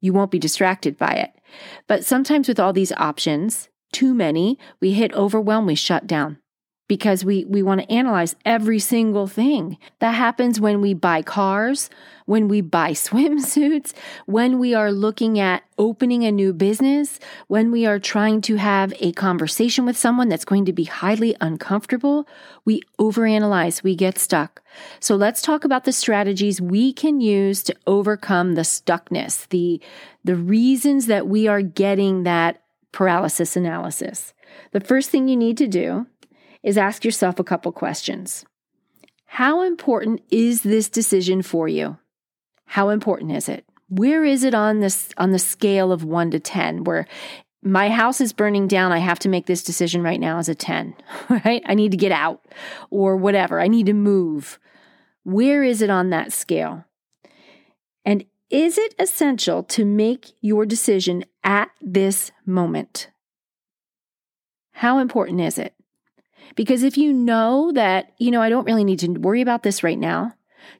you 0.01 0.13
won't 0.13 0.31
be 0.31 0.39
distracted 0.39 0.97
by 0.97 1.11
it. 1.11 1.31
But 1.87 2.03
sometimes 2.03 2.47
with 2.47 2.59
all 2.59 2.73
these 2.73 2.91
options, 2.93 3.69
too 3.91 4.13
many, 4.13 4.59
we 4.81 4.91
hit 4.91 5.13
overwhelm, 5.13 5.65
we 5.65 5.75
shut 5.75 6.07
down. 6.07 6.37
Because 6.87 7.25
we, 7.25 7.43
we 7.45 7.61
want 7.61 7.81
to 7.81 7.91
analyze 7.91 8.35
every 8.45 8.79
single 8.79 9.27
thing. 9.27 9.77
That 9.99 10.11
happens 10.11 10.59
when 10.59 10.79
we 10.79 10.93
buy 10.93 11.21
cars, 11.21 11.89
when 12.25 12.47
we 12.47 12.61
buy 12.61 12.91
swimsuits, 12.93 13.93
when 14.25 14.57
we 14.59 14.73
are 14.73 14.91
looking 14.91 15.39
at 15.39 15.63
opening 15.77 16.23
a 16.23 16.31
new 16.31 16.53
business, 16.53 17.19
when 17.47 17.71
we 17.71 17.85
are 17.85 17.99
trying 17.99 18.41
to 18.41 18.55
have 18.55 18.93
a 18.99 19.11
conversation 19.13 19.85
with 19.85 19.97
someone 19.97 20.29
that's 20.29 20.45
going 20.45 20.65
to 20.65 20.73
be 20.73 20.85
highly 20.85 21.35
uncomfortable. 21.41 22.27
We 22.63 22.81
overanalyze, 22.99 23.83
we 23.83 23.95
get 23.95 24.17
stuck. 24.17 24.61
So 24.99 25.15
let's 25.15 25.41
talk 25.41 25.65
about 25.65 25.83
the 25.83 25.91
strategies 25.91 26.61
we 26.61 26.93
can 26.93 27.19
use 27.19 27.63
to 27.63 27.75
overcome 27.85 28.55
the 28.55 28.61
stuckness, 28.61 29.47
the, 29.49 29.81
the 30.23 30.35
reasons 30.35 31.07
that 31.07 31.27
we 31.27 31.47
are 31.47 31.61
getting 31.61 32.23
that 32.23 32.61
paralysis 32.91 33.55
analysis. 33.55 34.33
The 34.71 34.79
first 34.79 35.09
thing 35.09 35.27
you 35.27 35.35
need 35.35 35.57
to 35.57 35.67
do 35.67 36.07
is 36.63 36.77
ask 36.77 37.05
yourself 37.05 37.39
a 37.39 37.43
couple 37.43 37.71
questions. 37.71 38.45
How 39.25 39.61
important 39.61 40.21
is 40.29 40.61
this 40.61 40.89
decision 40.89 41.41
for 41.41 41.67
you? 41.67 41.97
How 42.65 42.89
important 42.89 43.31
is 43.31 43.49
it? 43.49 43.65
Where 43.89 44.25
is 44.25 44.43
it 44.43 44.53
on 44.53 44.79
this 44.79 45.09
on 45.17 45.31
the 45.31 45.39
scale 45.39 45.91
of 45.91 46.03
1 46.03 46.31
to 46.31 46.39
10 46.39 46.83
where 46.83 47.07
my 47.63 47.89
house 47.89 48.21
is 48.21 48.33
burning 48.33 48.67
down, 48.67 48.91
I 48.91 48.99
have 48.99 49.19
to 49.19 49.29
make 49.29 49.45
this 49.45 49.63
decision 49.63 50.01
right 50.01 50.19
now 50.19 50.37
as 50.37 50.47
a 50.47 50.55
10, 50.55 50.95
right? 51.29 51.61
I 51.65 51.73
need 51.73 51.91
to 51.91 51.97
get 51.97 52.11
out 52.11 52.45
or 52.89 53.15
whatever. 53.17 53.59
I 53.59 53.67
need 53.67 53.87
to 53.87 53.93
move. 53.93 54.59
Where 55.23 55.63
is 55.63 55.81
it 55.81 55.89
on 55.89 56.09
that 56.09 56.31
scale? 56.31 56.85
And 58.05 58.25
is 58.49 58.77
it 58.77 58.95
essential 58.97 59.63
to 59.63 59.83
make 59.83 60.27
your 60.39 60.65
decision 60.65 61.25
at 61.43 61.69
this 61.81 62.31
moment? 62.45 63.09
How 64.71 64.99
important 64.99 65.41
is 65.41 65.57
it? 65.57 65.73
Because 66.55 66.83
if 66.83 66.97
you 66.97 67.13
know 67.13 67.71
that, 67.73 68.13
you 68.17 68.31
know, 68.31 68.41
I 68.41 68.49
don't 68.49 68.65
really 68.65 68.83
need 68.83 68.99
to 68.99 69.11
worry 69.11 69.41
about 69.41 69.63
this 69.63 69.83
right 69.83 69.99
now, 69.99 70.33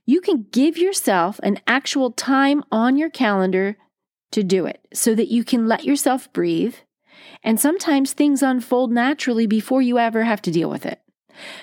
you 0.06 0.22
can 0.22 0.48
give 0.52 0.78
yourself 0.78 1.40
an 1.44 1.60
actual 1.68 2.12
time 2.12 2.64
on 2.72 2.98
your 2.98 3.10
calendar 3.10 3.78
to 4.32 4.44
do 4.44 4.66
it 4.66 4.86
so 4.94 5.16
that 5.16 5.30
you 5.30 5.44
can 5.44 5.68
let 5.68 5.86
yourself 5.86 6.32
breathe. 6.34 6.76
And 7.44 7.60
sometimes 7.60 8.14
things 8.14 8.42
unfold 8.42 8.92
naturally 8.92 9.48
before 9.48 9.82
you 9.82 9.98
ever 9.98 10.24
have 10.24 10.42
to 10.44 10.52
deal 10.52 10.70
with 10.70 10.86
it. 10.86 11.02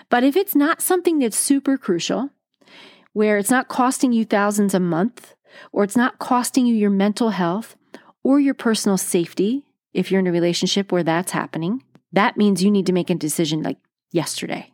But 0.09 0.25
if 0.25 0.37
it's 0.37 0.55
not 0.55 0.81
something 0.81 1.19
that's 1.19 1.37
super 1.37 1.77
crucial, 1.77 2.31
where 3.13 3.39
it's 3.39 3.51
not 3.51 3.69
costing 3.69 4.13
you 4.13 4.25
thousands 4.25 4.75
a 4.75 4.81
month, 4.81 5.35
or 5.73 5.85
it's 5.85 5.97
not 5.97 6.19
costing 6.19 6.67
you 6.67 6.75
your 6.75 6.91
mental 6.91 7.31
health 7.31 7.77
or 8.23 8.41
your 8.41 8.55
personal 8.55 8.97
safety, 8.97 9.67
if 9.93 10.11
you're 10.11 10.21
in 10.21 10.27
a 10.27 10.33
relationship 10.33 10.91
where 10.91 11.05
that's 11.05 11.33
happening, 11.33 11.83
that 12.13 12.37
means 12.37 12.63
you 12.63 12.71
need 12.71 12.87
to 12.87 12.93
make 12.93 13.11
a 13.11 13.15
decision 13.15 13.63
like 13.63 13.79
yesterday. 14.15 14.73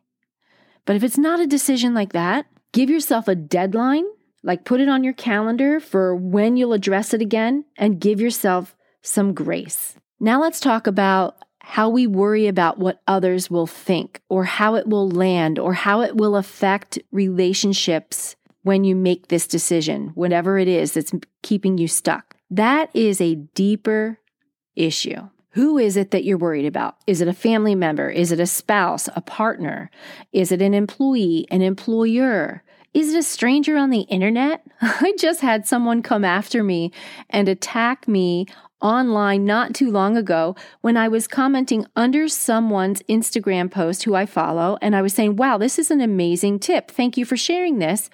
But 0.84 0.96
if 0.96 1.02
it's 1.02 1.18
not 1.18 1.40
a 1.40 1.46
decision 1.46 1.94
like 1.94 2.12
that, 2.12 2.46
give 2.72 2.90
yourself 2.90 3.26
a 3.26 3.34
deadline, 3.34 4.04
like 4.42 4.64
put 4.64 4.80
it 4.80 4.88
on 4.88 5.02
your 5.02 5.14
calendar 5.14 5.80
for 5.80 6.14
when 6.14 6.56
you'll 6.56 6.74
address 6.74 7.14
it 7.14 7.22
again, 7.22 7.64
and 7.76 8.00
give 8.00 8.20
yourself 8.20 8.76
some 9.02 9.32
grace. 9.32 9.96
Now 10.20 10.40
let's 10.40 10.60
talk 10.60 10.86
about 10.86 11.36
how 11.60 11.88
we 11.88 12.06
worry 12.06 12.46
about 12.46 12.78
what 12.78 13.00
others 13.06 13.50
will 13.50 13.66
think, 13.66 14.20
or 14.28 14.44
how 14.44 14.74
it 14.74 14.86
will 14.86 15.08
land, 15.08 15.58
or 15.58 15.72
how 15.72 16.02
it 16.02 16.16
will 16.16 16.36
affect 16.36 16.98
relationships 17.10 18.36
when 18.62 18.84
you 18.84 18.94
make 18.94 19.28
this 19.28 19.46
decision, 19.46 20.10
whatever 20.14 20.58
it 20.58 20.68
is 20.68 20.92
that's 20.92 21.12
keeping 21.42 21.78
you 21.78 21.88
stuck. 21.88 22.36
That 22.50 22.90
is 22.94 23.20
a 23.20 23.36
deeper 23.36 24.18
issue. 24.76 25.28
Who 25.54 25.78
is 25.78 25.96
it 25.96 26.12
that 26.12 26.24
you're 26.24 26.38
worried 26.38 26.66
about? 26.66 26.96
Is 27.06 27.20
it 27.20 27.28
a 27.28 27.32
family 27.32 27.74
member? 27.74 28.08
Is 28.08 28.30
it 28.30 28.38
a 28.38 28.46
spouse, 28.46 29.08
a 29.16 29.20
partner? 29.20 29.90
Is 30.32 30.52
it 30.52 30.62
an 30.62 30.74
employee, 30.74 31.46
an 31.50 31.60
employer? 31.60 32.62
Is 32.94 33.14
it 33.14 33.18
a 33.18 33.22
stranger 33.22 33.76
on 33.76 33.90
the 33.90 34.02
internet? 34.02 34.64
I 34.80 35.14
just 35.18 35.40
had 35.40 35.66
someone 35.66 36.02
come 36.02 36.24
after 36.24 36.62
me 36.62 36.92
and 37.28 37.48
attack 37.48 38.06
me 38.06 38.46
online 38.80 39.44
not 39.44 39.74
too 39.74 39.90
long 39.90 40.16
ago 40.16 40.56
when 40.80 40.96
I 40.96 41.08
was 41.08 41.26
commenting 41.26 41.84
under 41.96 42.28
someone's 42.28 43.02
Instagram 43.02 43.70
post 43.70 44.04
who 44.04 44.14
I 44.14 44.26
follow. 44.26 44.78
And 44.80 44.96
I 44.96 45.02
was 45.02 45.12
saying, 45.12 45.36
wow, 45.36 45.58
this 45.58 45.78
is 45.78 45.90
an 45.90 46.00
amazing 46.00 46.60
tip. 46.60 46.90
Thank 46.90 47.16
you 47.16 47.24
for 47.24 47.36
sharing 47.36 47.78
this. 47.78 48.08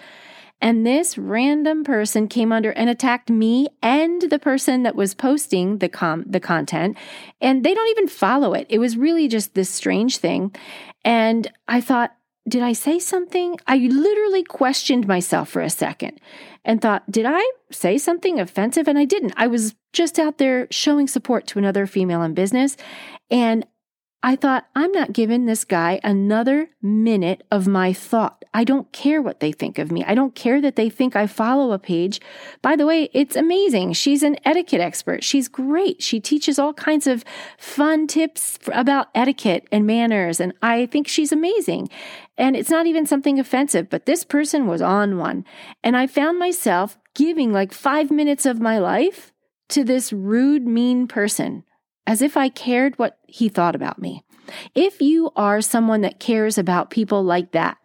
And 0.60 0.86
this 0.86 1.18
random 1.18 1.84
person 1.84 2.28
came 2.28 2.50
under 2.50 2.70
and 2.72 2.88
attacked 2.88 3.30
me 3.30 3.68
and 3.82 4.22
the 4.22 4.38
person 4.38 4.84
that 4.84 4.96
was 4.96 5.14
posting 5.14 5.78
the 5.78 5.88
com 5.88 6.24
the 6.26 6.40
content. 6.40 6.96
And 7.40 7.64
they 7.64 7.74
don't 7.74 7.90
even 7.90 8.08
follow 8.08 8.54
it. 8.54 8.66
It 8.68 8.78
was 8.78 8.96
really 8.96 9.28
just 9.28 9.54
this 9.54 9.68
strange 9.68 10.18
thing. 10.18 10.54
And 11.04 11.52
I 11.68 11.80
thought, 11.80 12.14
did 12.48 12.62
I 12.62 12.72
say 12.72 12.98
something? 12.98 13.58
I 13.66 13.76
literally 13.76 14.44
questioned 14.44 15.06
myself 15.06 15.48
for 15.48 15.62
a 15.62 15.70
second 15.70 16.20
and 16.64 16.80
thought, 16.80 17.10
did 17.10 17.26
I 17.26 17.42
say 17.70 17.98
something 17.98 18.40
offensive? 18.40 18.88
And 18.88 18.98
I 18.98 19.04
didn't. 19.04 19.34
I 19.36 19.48
was 19.48 19.74
just 19.92 20.18
out 20.18 20.38
there 20.38 20.68
showing 20.70 21.08
support 21.08 21.46
to 21.48 21.58
another 21.58 21.86
female 21.86 22.22
in 22.22 22.34
business. 22.34 22.76
And 23.30 23.66
I 24.22 24.34
thought, 24.34 24.66
I'm 24.74 24.90
not 24.92 25.12
giving 25.12 25.46
this 25.46 25.64
guy 25.64 26.00
another 26.02 26.70
minute 26.82 27.44
of 27.50 27.68
my 27.68 27.92
thought. 27.92 28.44
I 28.52 28.64
don't 28.64 28.90
care 28.90 29.20
what 29.20 29.40
they 29.40 29.52
think 29.52 29.78
of 29.78 29.92
me. 29.92 30.02
I 30.04 30.14
don't 30.14 30.34
care 30.34 30.60
that 30.62 30.74
they 30.74 30.88
think 30.88 31.14
I 31.14 31.26
follow 31.26 31.72
a 31.72 31.78
page. 31.78 32.20
By 32.62 32.74
the 32.74 32.86
way, 32.86 33.10
it's 33.12 33.36
amazing. 33.36 33.92
She's 33.92 34.22
an 34.22 34.36
etiquette 34.44 34.80
expert. 34.80 35.22
She's 35.22 35.46
great. 35.46 36.02
She 36.02 36.18
teaches 36.18 36.58
all 36.58 36.72
kinds 36.72 37.06
of 37.06 37.24
fun 37.58 38.06
tips 38.06 38.58
about 38.72 39.08
etiquette 39.14 39.68
and 39.70 39.86
manners. 39.86 40.40
And 40.40 40.54
I 40.62 40.86
think 40.86 41.06
she's 41.06 41.32
amazing. 41.32 41.88
And 42.38 42.56
it's 42.56 42.70
not 42.70 42.86
even 42.86 43.06
something 43.06 43.38
offensive, 43.38 43.90
but 43.90 44.06
this 44.06 44.24
person 44.24 44.66
was 44.66 44.82
on 44.82 45.18
one. 45.18 45.44
And 45.84 45.96
I 45.96 46.06
found 46.06 46.38
myself 46.38 46.98
giving 47.14 47.52
like 47.52 47.72
five 47.72 48.10
minutes 48.10 48.46
of 48.46 48.60
my 48.60 48.78
life 48.78 49.32
to 49.68 49.84
this 49.84 50.12
rude, 50.12 50.66
mean 50.66 51.06
person 51.06 51.64
as 52.06 52.22
if 52.22 52.36
I 52.36 52.48
cared 52.48 52.98
what 52.98 53.18
he 53.26 53.48
thought 53.48 53.74
about 53.74 54.00
me. 54.00 54.22
If 54.74 55.00
you 55.02 55.30
are 55.36 55.60
someone 55.60 56.02
that 56.02 56.20
cares 56.20 56.56
about 56.56 56.90
people 56.90 57.22
like 57.22 57.52
that, 57.52 57.78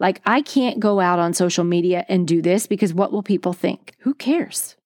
like 0.00 0.20
I 0.26 0.42
can't 0.42 0.80
go 0.80 1.00
out 1.00 1.18
on 1.18 1.32
social 1.32 1.64
media 1.64 2.04
and 2.08 2.26
do 2.26 2.42
this 2.42 2.66
because 2.66 2.92
what 2.92 3.12
will 3.12 3.22
people 3.22 3.52
think? 3.52 3.94
Who 4.00 4.14
cares? 4.14 4.76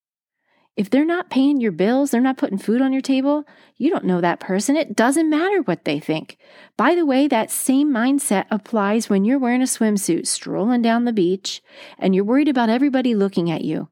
If 0.75 0.89
they're 0.89 1.05
not 1.05 1.29
paying 1.29 1.61
your 1.61 1.71
bills, 1.71 2.11
they're 2.11 2.21
not 2.21 2.37
putting 2.37 2.57
food 2.57 2.81
on 2.81 2.93
your 2.93 3.01
table, 3.01 3.45
you 3.77 3.91
don't 3.91 4.05
know 4.05 4.21
that 4.21 4.39
person. 4.39 4.75
It 4.75 4.95
doesn't 4.95 5.29
matter 5.29 5.61
what 5.61 5.85
they 5.85 5.99
think. 5.99 6.37
By 6.77 6.95
the 6.95 7.05
way, 7.05 7.27
that 7.27 7.51
same 7.51 7.91
mindset 7.91 8.45
applies 8.49 9.07
when 9.07 9.23
you're 9.23 9.37
wearing 9.37 9.61
a 9.61 9.65
swimsuit, 9.65 10.25
strolling 10.25 10.81
down 10.81 11.05
the 11.05 11.13
beach, 11.13 11.61
and 11.99 12.15
you're 12.15 12.23
worried 12.23 12.47
about 12.47 12.69
everybody 12.69 13.13
looking 13.13 13.51
at 13.51 13.63
you. 13.63 13.89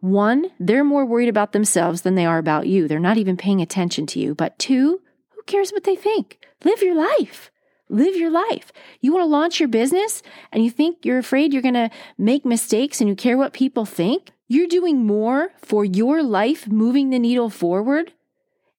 One, 0.00 0.50
they're 0.58 0.84
more 0.84 1.04
worried 1.04 1.28
about 1.28 1.52
themselves 1.52 2.02
than 2.02 2.14
they 2.14 2.26
are 2.26 2.38
about 2.38 2.66
you. 2.66 2.88
They're 2.88 2.98
not 2.98 3.18
even 3.18 3.36
paying 3.36 3.60
attention 3.60 4.06
to 4.06 4.18
you. 4.18 4.34
But 4.34 4.58
two, 4.58 5.00
who 5.30 5.42
cares 5.46 5.72
what 5.72 5.84
they 5.84 5.96
think? 5.96 6.38
Live 6.64 6.82
your 6.82 6.94
life. 6.94 7.50
Live 7.88 8.16
your 8.16 8.30
life. 8.30 8.72
You 9.00 9.12
want 9.12 9.24
to 9.24 9.26
launch 9.26 9.58
your 9.58 9.68
business 9.68 10.22
and 10.52 10.64
you 10.64 10.70
think 10.70 11.04
you're 11.04 11.18
afraid 11.18 11.52
you're 11.52 11.60
going 11.60 11.74
to 11.74 11.90
make 12.16 12.44
mistakes 12.44 13.00
and 13.00 13.10
you 13.10 13.16
care 13.16 13.36
what 13.36 13.52
people 13.52 13.84
think? 13.84 14.30
You're 14.48 14.68
doing 14.68 15.04
more 15.04 15.50
for 15.58 15.84
your 15.84 16.22
life 16.22 16.68
moving 16.68 17.10
the 17.10 17.18
needle 17.18 17.50
forward 17.50 18.12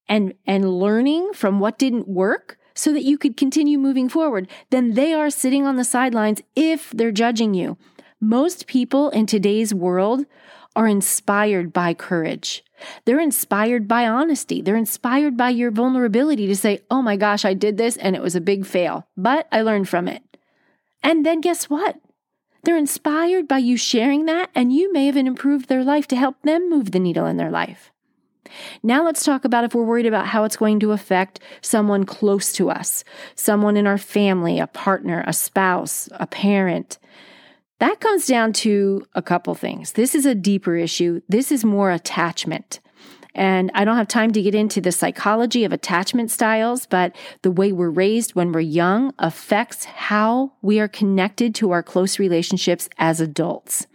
and 0.08 0.34
and 0.46 0.78
learning 0.78 1.32
from 1.34 1.60
what 1.60 1.78
didn't 1.78 2.08
work 2.08 2.58
so 2.74 2.92
that 2.92 3.04
you 3.04 3.18
could 3.18 3.36
continue 3.36 3.78
moving 3.78 4.08
forward 4.08 4.48
than 4.70 4.94
they 4.94 5.12
are 5.12 5.30
sitting 5.30 5.66
on 5.66 5.76
the 5.76 5.84
sidelines 5.84 6.42
if 6.56 6.90
they're 6.90 7.12
judging 7.12 7.54
you. 7.54 7.76
Most 8.20 8.66
people 8.66 9.10
in 9.10 9.26
today's 9.26 9.74
world 9.74 10.26
are 10.74 10.88
inspired 10.88 11.72
by 11.72 11.94
courage. 11.94 12.64
They're 13.04 13.20
inspired 13.20 13.86
by 13.86 14.06
honesty. 14.06 14.60
They're 14.60 14.76
inspired 14.76 15.36
by 15.36 15.50
your 15.50 15.70
vulnerability 15.70 16.46
to 16.46 16.56
say, 16.56 16.80
oh 16.90 17.02
my 17.02 17.16
gosh, 17.16 17.44
I 17.44 17.54
did 17.54 17.76
this 17.76 17.96
and 17.96 18.16
it 18.16 18.22
was 18.22 18.34
a 18.34 18.40
big 18.40 18.66
fail, 18.66 19.06
but 19.16 19.46
I 19.52 19.62
learned 19.62 19.88
from 19.88 20.08
it. 20.08 20.22
And 21.02 21.26
then 21.26 21.40
guess 21.40 21.70
what? 21.70 22.00
They're 22.64 22.76
inspired 22.76 23.48
by 23.48 23.58
you 23.58 23.76
sharing 23.76 24.26
that, 24.26 24.50
and 24.54 24.72
you 24.72 24.92
may 24.92 25.08
even 25.08 25.26
improved 25.26 25.68
their 25.68 25.82
life 25.82 26.06
to 26.08 26.16
help 26.16 26.40
them 26.42 26.70
move 26.70 26.92
the 26.92 27.00
needle 27.00 27.26
in 27.26 27.36
their 27.36 27.50
life. 27.50 27.90
Now 28.82 29.04
let's 29.04 29.24
talk 29.24 29.44
about 29.44 29.64
if 29.64 29.74
we're 29.74 29.82
worried 29.82 30.06
about 30.06 30.26
how 30.26 30.44
it's 30.44 30.56
going 30.56 30.78
to 30.80 30.92
affect 30.92 31.40
someone 31.60 32.04
close 32.04 32.52
to 32.52 32.70
us, 32.70 33.02
someone 33.34 33.76
in 33.76 33.86
our 33.86 33.98
family, 33.98 34.60
a 34.60 34.66
partner, 34.68 35.24
a 35.26 35.32
spouse, 35.32 36.08
a 36.12 36.26
parent. 36.26 36.98
That 37.82 37.98
comes 37.98 38.28
down 38.28 38.52
to 38.52 39.04
a 39.12 39.22
couple 39.22 39.56
things. 39.56 39.94
This 39.94 40.14
is 40.14 40.24
a 40.24 40.36
deeper 40.36 40.76
issue. 40.76 41.20
This 41.28 41.50
is 41.50 41.64
more 41.64 41.90
attachment. 41.90 42.78
And 43.34 43.72
I 43.74 43.84
don't 43.84 43.96
have 43.96 44.06
time 44.06 44.30
to 44.34 44.40
get 44.40 44.54
into 44.54 44.80
the 44.80 44.92
psychology 44.92 45.64
of 45.64 45.72
attachment 45.72 46.30
styles, 46.30 46.86
but 46.86 47.12
the 47.42 47.50
way 47.50 47.72
we're 47.72 47.90
raised 47.90 48.36
when 48.36 48.52
we're 48.52 48.60
young 48.60 49.12
affects 49.18 49.84
how 49.84 50.52
we 50.62 50.78
are 50.78 50.86
connected 50.86 51.56
to 51.56 51.72
our 51.72 51.82
close 51.82 52.20
relationships 52.20 52.88
as 52.98 53.20
adults. 53.20 53.88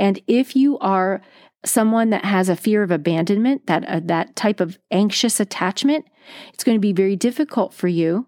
And 0.00 0.20
if 0.26 0.56
you 0.56 0.76
are 0.80 1.22
someone 1.64 2.10
that 2.10 2.24
has 2.24 2.48
a 2.48 2.56
fear 2.56 2.82
of 2.82 2.90
abandonment, 2.90 3.68
that 3.68 3.84
uh, 3.84 4.00
that 4.06 4.34
type 4.34 4.58
of 4.58 4.80
anxious 4.90 5.38
attachment, 5.38 6.06
it's 6.52 6.64
going 6.64 6.76
to 6.76 6.80
be 6.80 6.92
very 6.92 7.14
difficult 7.14 7.72
for 7.72 7.86
you 7.86 8.26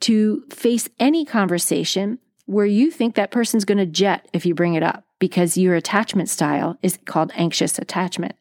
to 0.00 0.44
face 0.48 0.88
any 0.98 1.26
conversation 1.26 2.20
where 2.46 2.66
you 2.66 2.90
think 2.90 3.14
that 3.14 3.30
person's 3.30 3.64
going 3.64 3.78
to 3.78 3.86
jet 3.86 4.28
if 4.32 4.46
you 4.46 4.54
bring 4.54 4.74
it 4.74 4.82
up 4.82 5.04
because 5.18 5.56
your 5.56 5.74
attachment 5.74 6.28
style 6.28 6.76
is 6.82 6.98
called 7.04 7.32
anxious 7.34 7.78
attachment. 7.78 8.34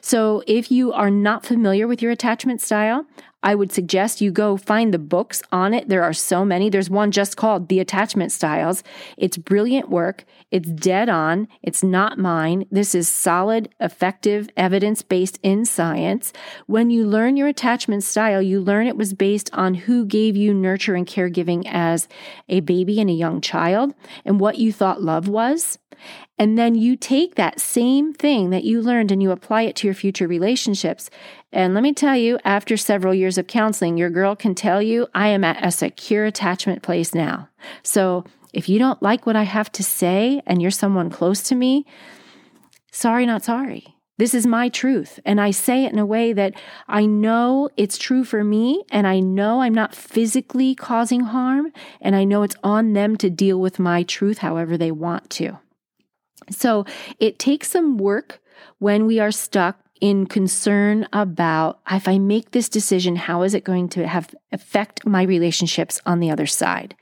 So, 0.00 0.42
if 0.46 0.70
you 0.70 0.92
are 0.92 1.10
not 1.10 1.46
familiar 1.46 1.86
with 1.86 2.02
your 2.02 2.12
attachment 2.12 2.60
style, 2.60 3.06
I 3.44 3.54
would 3.54 3.70
suggest 3.70 4.22
you 4.22 4.32
go 4.32 4.56
find 4.56 4.92
the 4.92 4.98
books 4.98 5.42
on 5.52 5.74
it. 5.74 5.90
There 5.90 6.02
are 6.02 6.14
so 6.14 6.46
many. 6.46 6.70
There's 6.70 6.88
one 6.88 7.10
just 7.10 7.36
called 7.36 7.68
The 7.68 7.78
Attachment 7.78 8.32
Styles. 8.32 8.82
It's 9.18 9.36
brilliant 9.36 9.90
work. 9.90 10.24
It's 10.50 10.70
dead 10.70 11.10
on. 11.10 11.46
It's 11.62 11.82
not 11.82 12.18
mine. 12.18 12.64
This 12.70 12.94
is 12.94 13.06
solid, 13.06 13.68
effective, 13.80 14.48
evidence 14.56 15.02
based 15.02 15.38
in 15.42 15.66
science. 15.66 16.32
When 16.66 16.88
you 16.88 17.06
learn 17.06 17.36
your 17.36 17.48
attachment 17.48 18.02
style, 18.02 18.40
you 18.40 18.62
learn 18.62 18.86
it 18.86 18.96
was 18.96 19.12
based 19.12 19.50
on 19.52 19.74
who 19.74 20.06
gave 20.06 20.36
you 20.36 20.54
nurture 20.54 20.94
and 20.94 21.06
caregiving 21.06 21.64
as 21.66 22.08
a 22.48 22.60
baby 22.60 22.98
and 22.98 23.10
a 23.10 23.12
young 23.12 23.42
child 23.42 23.94
and 24.24 24.40
what 24.40 24.56
you 24.56 24.72
thought 24.72 25.02
love 25.02 25.28
was. 25.28 25.78
And 26.38 26.58
then 26.58 26.74
you 26.74 26.96
take 26.96 27.36
that 27.36 27.60
same 27.60 28.12
thing 28.12 28.50
that 28.50 28.64
you 28.64 28.82
learned 28.82 29.12
and 29.12 29.22
you 29.22 29.30
apply 29.30 29.62
it 29.62 29.76
to 29.76 29.86
your 29.86 29.94
future 29.94 30.26
relationships. 30.26 31.08
And 31.54 31.72
let 31.72 31.84
me 31.84 31.92
tell 31.92 32.16
you, 32.16 32.40
after 32.44 32.76
several 32.76 33.14
years 33.14 33.38
of 33.38 33.46
counseling, 33.46 33.96
your 33.96 34.10
girl 34.10 34.34
can 34.34 34.56
tell 34.56 34.82
you, 34.82 35.06
I 35.14 35.28
am 35.28 35.44
at 35.44 35.64
a 35.64 35.70
secure 35.70 36.24
attachment 36.24 36.82
place 36.82 37.14
now. 37.14 37.48
So 37.84 38.24
if 38.52 38.68
you 38.68 38.80
don't 38.80 39.00
like 39.00 39.24
what 39.24 39.36
I 39.36 39.44
have 39.44 39.70
to 39.72 39.84
say 39.84 40.42
and 40.46 40.60
you're 40.60 40.72
someone 40.72 41.10
close 41.10 41.44
to 41.44 41.54
me, 41.54 41.86
sorry, 42.90 43.24
not 43.24 43.44
sorry. 43.44 43.86
This 44.18 44.34
is 44.34 44.48
my 44.48 44.68
truth. 44.68 45.20
And 45.24 45.40
I 45.40 45.52
say 45.52 45.84
it 45.84 45.92
in 45.92 45.98
a 46.00 46.06
way 46.06 46.32
that 46.32 46.54
I 46.88 47.06
know 47.06 47.68
it's 47.76 47.98
true 47.98 48.24
for 48.24 48.42
me. 48.42 48.82
And 48.90 49.06
I 49.06 49.20
know 49.20 49.60
I'm 49.60 49.74
not 49.74 49.94
physically 49.94 50.74
causing 50.74 51.20
harm. 51.20 51.72
And 52.00 52.16
I 52.16 52.24
know 52.24 52.42
it's 52.42 52.56
on 52.64 52.94
them 52.94 53.16
to 53.18 53.30
deal 53.30 53.60
with 53.60 53.78
my 53.78 54.02
truth 54.02 54.38
however 54.38 54.76
they 54.76 54.90
want 54.90 55.30
to. 55.30 55.60
So 56.50 56.84
it 57.20 57.38
takes 57.38 57.70
some 57.70 57.96
work 57.96 58.40
when 58.78 59.06
we 59.06 59.20
are 59.20 59.30
stuck 59.32 59.83
in 60.04 60.26
concern 60.26 61.08
about 61.14 61.80
if 61.90 62.06
I 62.06 62.18
make 62.18 62.50
this 62.50 62.68
decision, 62.68 63.16
how 63.16 63.40
is 63.40 63.54
it 63.54 63.64
going 63.64 63.88
to 63.88 64.06
have 64.06 64.34
affect 64.52 65.06
my 65.06 65.22
relationships 65.22 65.98
on 66.04 66.20
the 66.20 66.30
other 66.30 66.44
side? 66.44 66.94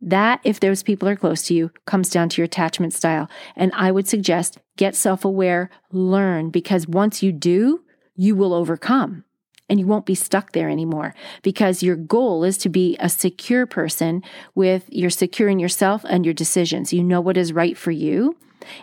That, 0.00 0.40
if 0.44 0.60
those 0.60 0.84
people 0.84 1.08
are 1.08 1.16
close 1.16 1.42
to 1.46 1.54
you, 1.54 1.72
comes 1.86 2.08
down 2.08 2.28
to 2.28 2.40
your 2.40 2.44
attachment 2.44 2.94
style. 2.94 3.28
And 3.56 3.72
I 3.74 3.90
would 3.90 4.06
suggest 4.06 4.58
get 4.76 4.94
self 4.94 5.24
aware, 5.24 5.70
learn, 5.90 6.50
because 6.50 6.86
once 6.86 7.20
you 7.20 7.32
do, 7.32 7.82
you 8.14 8.36
will 8.36 8.54
overcome 8.54 9.24
and 9.68 9.80
you 9.80 9.88
won't 9.88 10.06
be 10.06 10.14
stuck 10.14 10.52
there 10.52 10.70
anymore 10.70 11.16
because 11.42 11.82
your 11.82 11.96
goal 11.96 12.44
is 12.44 12.56
to 12.58 12.68
be 12.68 12.96
a 13.00 13.08
secure 13.08 13.66
person 13.66 14.22
with 14.54 14.84
you're 14.88 15.10
secure 15.10 15.48
in 15.48 15.58
yourself 15.58 16.04
and 16.08 16.24
your 16.24 16.34
decisions. 16.34 16.92
You 16.92 17.02
know 17.02 17.20
what 17.20 17.36
is 17.36 17.52
right 17.52 17.76
for 17.76 17.90
you 17.90 18.36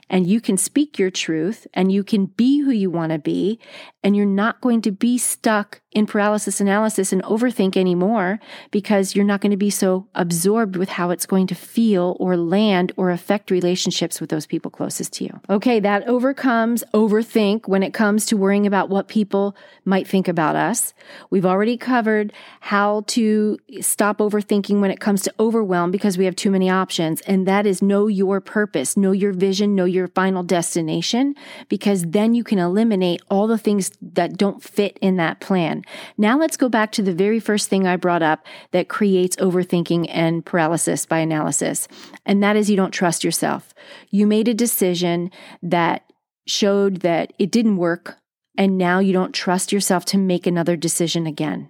and 0.09 0.27
you 0.27 0.41
can 0.41 0.57
speak 0.57 0.97
your 0.97 1.11
truth 1.11 1.67
and 1.73 1.91
you 1.91 2.03
can 2.03 2.25
be 2.25 2.59
who 2.59 2.71
you 2.71 2.89
want 2.89 3.11
to 3.11 3.19
be 3.19 3.59
and 4.03 4.15
you're 4.15 4.25
not 4.25 4.61
going 4.61 4.81
to 4.81 4.91
be 4.91 5.17
stuck 5.17 5.81
in 5.91 6.05
paralysis 6.05 6.61
analysis 6.61 7.11
and 7.11 7.23
overthink 7.23 7.75
anymore 7.75 8.39
because 8.69 9.15
you're 9.15 9.25
not 9.25 9.41
going 9.41 9.51
to 9.51 9.57
be 9.57 9.69
so 9.69 10.07
absorbed 10.13 10.75
with 10.75 10.89
how 10.89 11.09
it's 11.09 11.25
going 11.25 11.47
to 11.47 11.55
feel 11.55 12.15
or 12.19 12.37
land 12.37 12.91
or 12.97 13.09
affect 13.09 13.49
relationships 13.49 14.21
with 14.21 14.29
those 14.29 14.45
people 14.45 14.69
closest 14.69 15.13
to 15.13 15.23
you. 15.23 15.41
Okay, 15.49 15.79
that 15.79 16.07
overcomes 16.07 16.83
overthink 16.93 17.67
when 17.67 17.81
it 17.81 17.93
comes 17.93 18.27
to 18.27 18.37
worrying 18.37 18.67
about 18.67 18.89
what 18.89 19.07
people 19.07 19.55
might 19.85 20.07
think 20.07 20.27
about 20.27 20.55
us. 20.55 20.93
We've 21.31 21.45
already 21.45 21.77
covered 21.77 22.31
how 22.59 23.03
to 23.07 23.57
stop 23.81 24.19
overthinking 24.19 24.79
when 24.79 24.91
it 24.91 24.99
comes 24.99 25.23
to 25.23 25.33
overwhelm 25.39 25.89
because 25.89 26.15
we 26.15 26.25
have 26.25 26.35
too 26.35 26.51
many 26.51 26.69
options. 26.69 27.21
And 27.21 27.47
that 27.47 27.65
is 27.65 27.81
know 27.81 28.05
your 28.05 28.39
purpose, 28.39 28.95
know 28.95 29.13
your 29.13 29.33
vision, 29.33 29.66
know 29.75 29.85
your 29.85 30.07
final 30.09 30.43
destination, 30.43 31.35
because 31.69 32.03
then 32.03 32.33
you 32.33 32.43
can 32.43 32.59
eliminate 32.59 33.21
all 33.29 33.47
the 33.47 33.57
things 33.57 33.91
that 34.01 34.37
don't 34.37 34.63
fit 34.63 34.97
in 35.01 35.17
that 35.17 35.39
plan. 35.39 35.83
Now 36.17 36.37
let's 36.37 36.57
go 36.57 36.69
back 36.69 36.91
to 36.93 37.01
the 37.01 37.13
very 37.13 37.39
first 37.39 37.69
thing 37.69 37.85
I 37.85 37.95
brought 37.95 38.23
up 38.23 38.45
that 38.71 38.89
creates 38.89 39.35
overthinking 39.37 40.07
and 40.09 40.45
paralysis 40.45 41.05
by 41.05 41.19
analysis. 41.19 41.87
And 42.25 42.41
that 42.43 42.55
is 42.55 42.69
you 42.69 42.75
don't 42.77 42.91
trust 42.91 43.23
yourself. 43.23 43.73
You 44.09 44.27
made 44.27 44.47
a 44.47 44.53
decision 44.53 45.31
that 45.61 46.03
showed 46.45 47.01
that 47.01 47.33
it 47.37 47.51
didn't 47.51 47.77
work. 47.77 48.17
And 48.57 48.77
now 48.77 48.99
you 48.99 49.13
don't 49.13 49.33
trust 49.33 49.71
yourself 49.71 50.03
to 50.05 50.17
make 50.17 50.47
another 50.47 50.75
decision 50.75 51.27
again. 51.27 51.69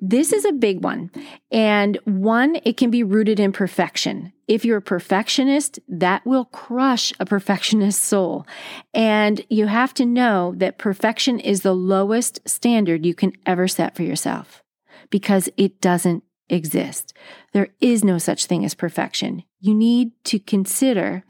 This 0.00 0.32
is 0.32 0.44
a 0.44 0.52
big 0.52 0.82
one. 0.82 1.10
And 1.50 1.98
one, 2.04 2.58
it 2.64 2.76
can 2.76 2.90
be 2.90 3.02
rooted 3.02 3.40
in 3.40 3.52
perfection. 3.52 4.32
If 4.48 4.64
you're 4.64 4.78
a 4.78 4.82
perfectionist, 4.82 5.78
that 5.88 6.26
will 6.26 6.46
crush 6.46 7.12
a 7.20 7.26
perfectionist 7.26 8.02
soul. 8.02 8.46
And 8.92 9.44
you 9.48 9.66
have 9.66 9.94
to 9.94 10.06
know 10.06 10.54
that 10.56 10.78
perfection 10.78 11.38
is 11.38 11.62
the 11.62 11.74
lowest 11.74 12.48
standard 12.48 13.06
you 13.06 13.14
can 13.14 13.32
ever 13.46 13.68
set 13.68 13.94
for 13.94 14.02
yourself 14.02 14.62
because 15.10 15.48
it 15.56 15.80
doesn't 15.80 16.24
exist. 16.48 17.14
There 17.52 17.68
is 17.80 18.04
no 18.04 18.18
such 18.18 18.46
thing 18.46 18.64
as 18.64 18.74
perfection. 18.74 19.44
You 19.60 19.74
need 19.74 20.12
to 20.24 20.38
consider 20.38 21.24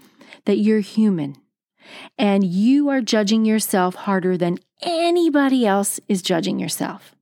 that 0.46 0.58
you're 0.58 0.80
human 0.80 1.36
and 2.18 2.44
you 2.44 2.88
are 2.88 3.00
judging 3.00 3.44
yourself 3.44 3.94
harder 3.94 4.36
than 4.36 4.58
anybody 4.82 5.66
else 5.66 6.00
is 6.08 6.22
judging 6.22 6.58
yourself. 6.58 7.14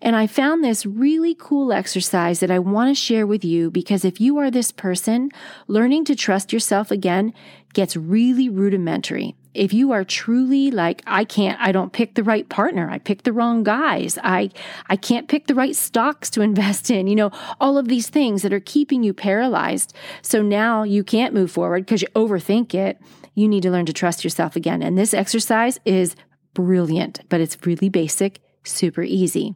And 0.00 0.14
I 0.14 0.26
found 0.26 0.62
this 0.62 0.86
really 0.86 1.34
cool 1.38 1.72
exercise 1.72 2.40
that 2.40 2.50
I 2.50 2.58
want 2.58 2.90
to 2.90 2.94
share 2.94 3.26
with 3.26 3.44
you 3.44 3.70
because 3.70 4.04
if 4.04 4.20
you 4.20 4.38
are 4.38 4.50
this 4.50 4.72
person, 4.72 5.30
learning 5.66 6.04
to 6.06 6.16
trust 6.16 6.52
yourself 6.52 6.90
again 6.90 7.32
gets 7.72 7.96
really 7.96 8.48
rudimentary. 8.48 9.34
If 9.52 9.72
you 9.72 9.92
are 9.92 10.04
truly 10.04 10.70
like, 10.70 11.02
I 11.06 11.24
can't, 11.24 11.58
I 11.60 11.72
don't 11.72 11.92
pick 11.92 12.14
the 12.14 12.22
right 12.22 12.48
partner. 12.48 12.90
I 12.90 12.98
pick 12.98 13.22
the 13.22 13.32
wrong 13.32 13.64
guys. 13.64 14.18
I, 14.22 14.50
I 14.88 14.96
can't 14.96 15.28
pick 15.28 15.46
the 15.46 15.54
right 15.54 15.76
stocks 15.76 16.30
to 16.30 16.40
invest 16.50 16.90
in, 16.90 17.06
you 17.06 17.16
know, 17.16 17.30
all 17.60 17.78
of 17.78 17.88
these 17.88 18.08
things 18.08 18.42
that 18.42 18.52
are 18.52 18.60
keeping 18.60 19.02
you 19.02 19.12
paralyzed. 19.12 19.94
So 20.22 20.42
now 20.42 20.82
you 20.82 21.04
can't 21.04 21.34
move 21.34 21.50
forward 21.50 21.84
because 21.84 22.02
you 22.02 22.08
overthink 22.14 22.74
it. 22.74 22.98
You 23.34 23.48
need 23.48 23.62
to 23.62 23.70
learn 23.70 23.86
to 23.86 23.92
trust 23.92 24.24
yourself 24.24 24.56
again. 24.56 24.82
And 24.82 24.96
this 24.96 25.12
exercise 25.12 25.78
is 25.84 26.16
brilliant, 26.54 27.20
but 27.28 27.42
it's 27.42 27.58
really 27.66 27.90
basic 27.90 28.40
super 28.66 29.02
easy. 29.02 29.54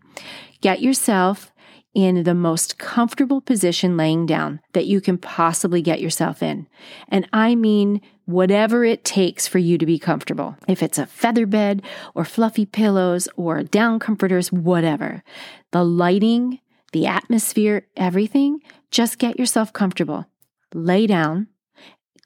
Get 0.61 0.81
yourself 0.81 1.53
in 1.92 2.23
the 2.23 2.35
most 2.35 2.79
comfortable 2.79 3.40
position 3.40 3.96
laying 3.96 4.25
down 4.25 4.61
that 4.73 4.87
you 4.87 5.01
can 5.01 5.18
possibly 5.18 5.83
get 5.83 6.01
yourself 6.01 6.42
in. 6.42 6.68
And 7.09 7.29
I 7.33 7.55
mean, 7.55 8.01
whatever 8.27 8.85
it 8.85 9.05
takes 9.05 9.49
for 9.49 9.59
you 9.59 9.77
to 9.77 9.87
be 9.87 9.99
comfortable. 9.99 10.57
If 10.68 10.83
it's 10.83 10.99
a 10.99 11.07
feather 11.07 11.46
bed 11.46 11.83
or 12.14 12.25
fluffy 12.25 12.64
pillows 12.64 13.29
or 13.37 13.62
down 13.64 13.99
comforters, 13.99 14.53
whatever. 14.53 15.25
The 15.73 15.85
lighting, 15.85 16.61
the 16.92 17.07
atmosphere, 17.07 17.87
everything, 17.96 18.61
just 18.90 19.18
get 19.18 19.38
yourself 19.38 19.73
comfortable. 19.73 20.27
Lay 20.73 21.09
down, 21.09 21.49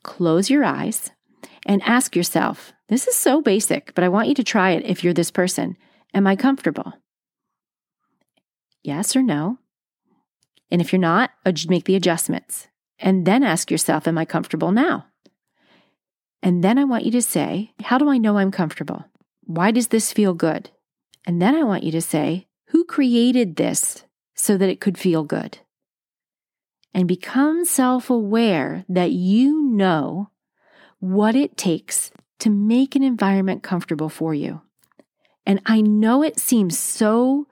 close 0.02 0.50
your 0.50 0.64
eyes, 0.64 1.10
and 1.64 1.82
ask 1.84 2.14
yourself 2.14 2.74
this 2.88 3.06
is 3.06 3.14
so 3.14 3.40
basic, 3.40 3.94
but 3.94 4.04
I 4.04 4.10
want 4.10 4.28
you 4.28 4.34
to 4.34 4.44
try 4.44 4.72
it 4.72 4.84
if 4.84 5.02
you're 5.02 5.14
this 5.14 5.30
person. 5.30 5.78
Am 6.14 6.28
I 6.28 6.36
comfortable? 6.36 6.94
Yes 8.84 9.16
or 9.16 9.22
no? 9.22 9.58
And 10.70 10.80
if 10.80 10.92
you're 10.92 11.00
not, 11.00 11.32
make 11.68 11.84
the 11.84 11.96
adjustments. 11.96 12.68
And 13.00 13.26
then 13.26 13.42
ask 13.42 13.70
yourself, 13.70 14.06
Am 14.06 14.16
I 14.16 14.24
comfortable 14.24 14.70
now? 14.70 15.06
And 16.40 16.62
then 16.62 16.78
I 16.78 16.84
want 16.84 17.04
you 17.04 17.10
to 17.12 17.22
say, 17.22 17.72
How 17.82 17.98
do 17.98 18.08
I 18.08 18.18
know 18.18 18.38
I'm 18.38 18.52
comfortable? 18.52 19.04
Why 19.42 19.72
does 19.72 19.88
this 19.88 20.12
feel 20.12 20.34
good? 20.34 20.70
And 21.26 21.42
then 21.42 21.56
I 21.56 21.64
want 21.64 21.82
you 21.82 21.90
to 21.92 22.00
say, 22.00 22.46
Who 22.68 22.84
created 22.84 23.56
this 23.56 24.04
so 24.36 24.56
that 24.56 24.68
it 24.68 24.80
could 24.80 24.96
feel 24.96 25.24
good? 25.24 25.58
And 26.92 27.08
become 27.08 27.64
self 27.64 28.08
aware 28.08 28.84
that 28.88 29.10
you 29.10 29.62
know 29.62 30.30
what 31.00 31.34
it 31.34 31.56
takes 31.56 32.12
to 32.38 32.50
make 32.50 32.94
an 32.94 33.02
environment 33.02 33.64
comfortable 33.64 34.08
for 34.08 34.32
you. 34.32 34.60
And 35.46 35.60
I 35.66 35.80
know 35.80 36.22
it 36.22 36.38
seems 36.38 36.78
so 36.78 37.46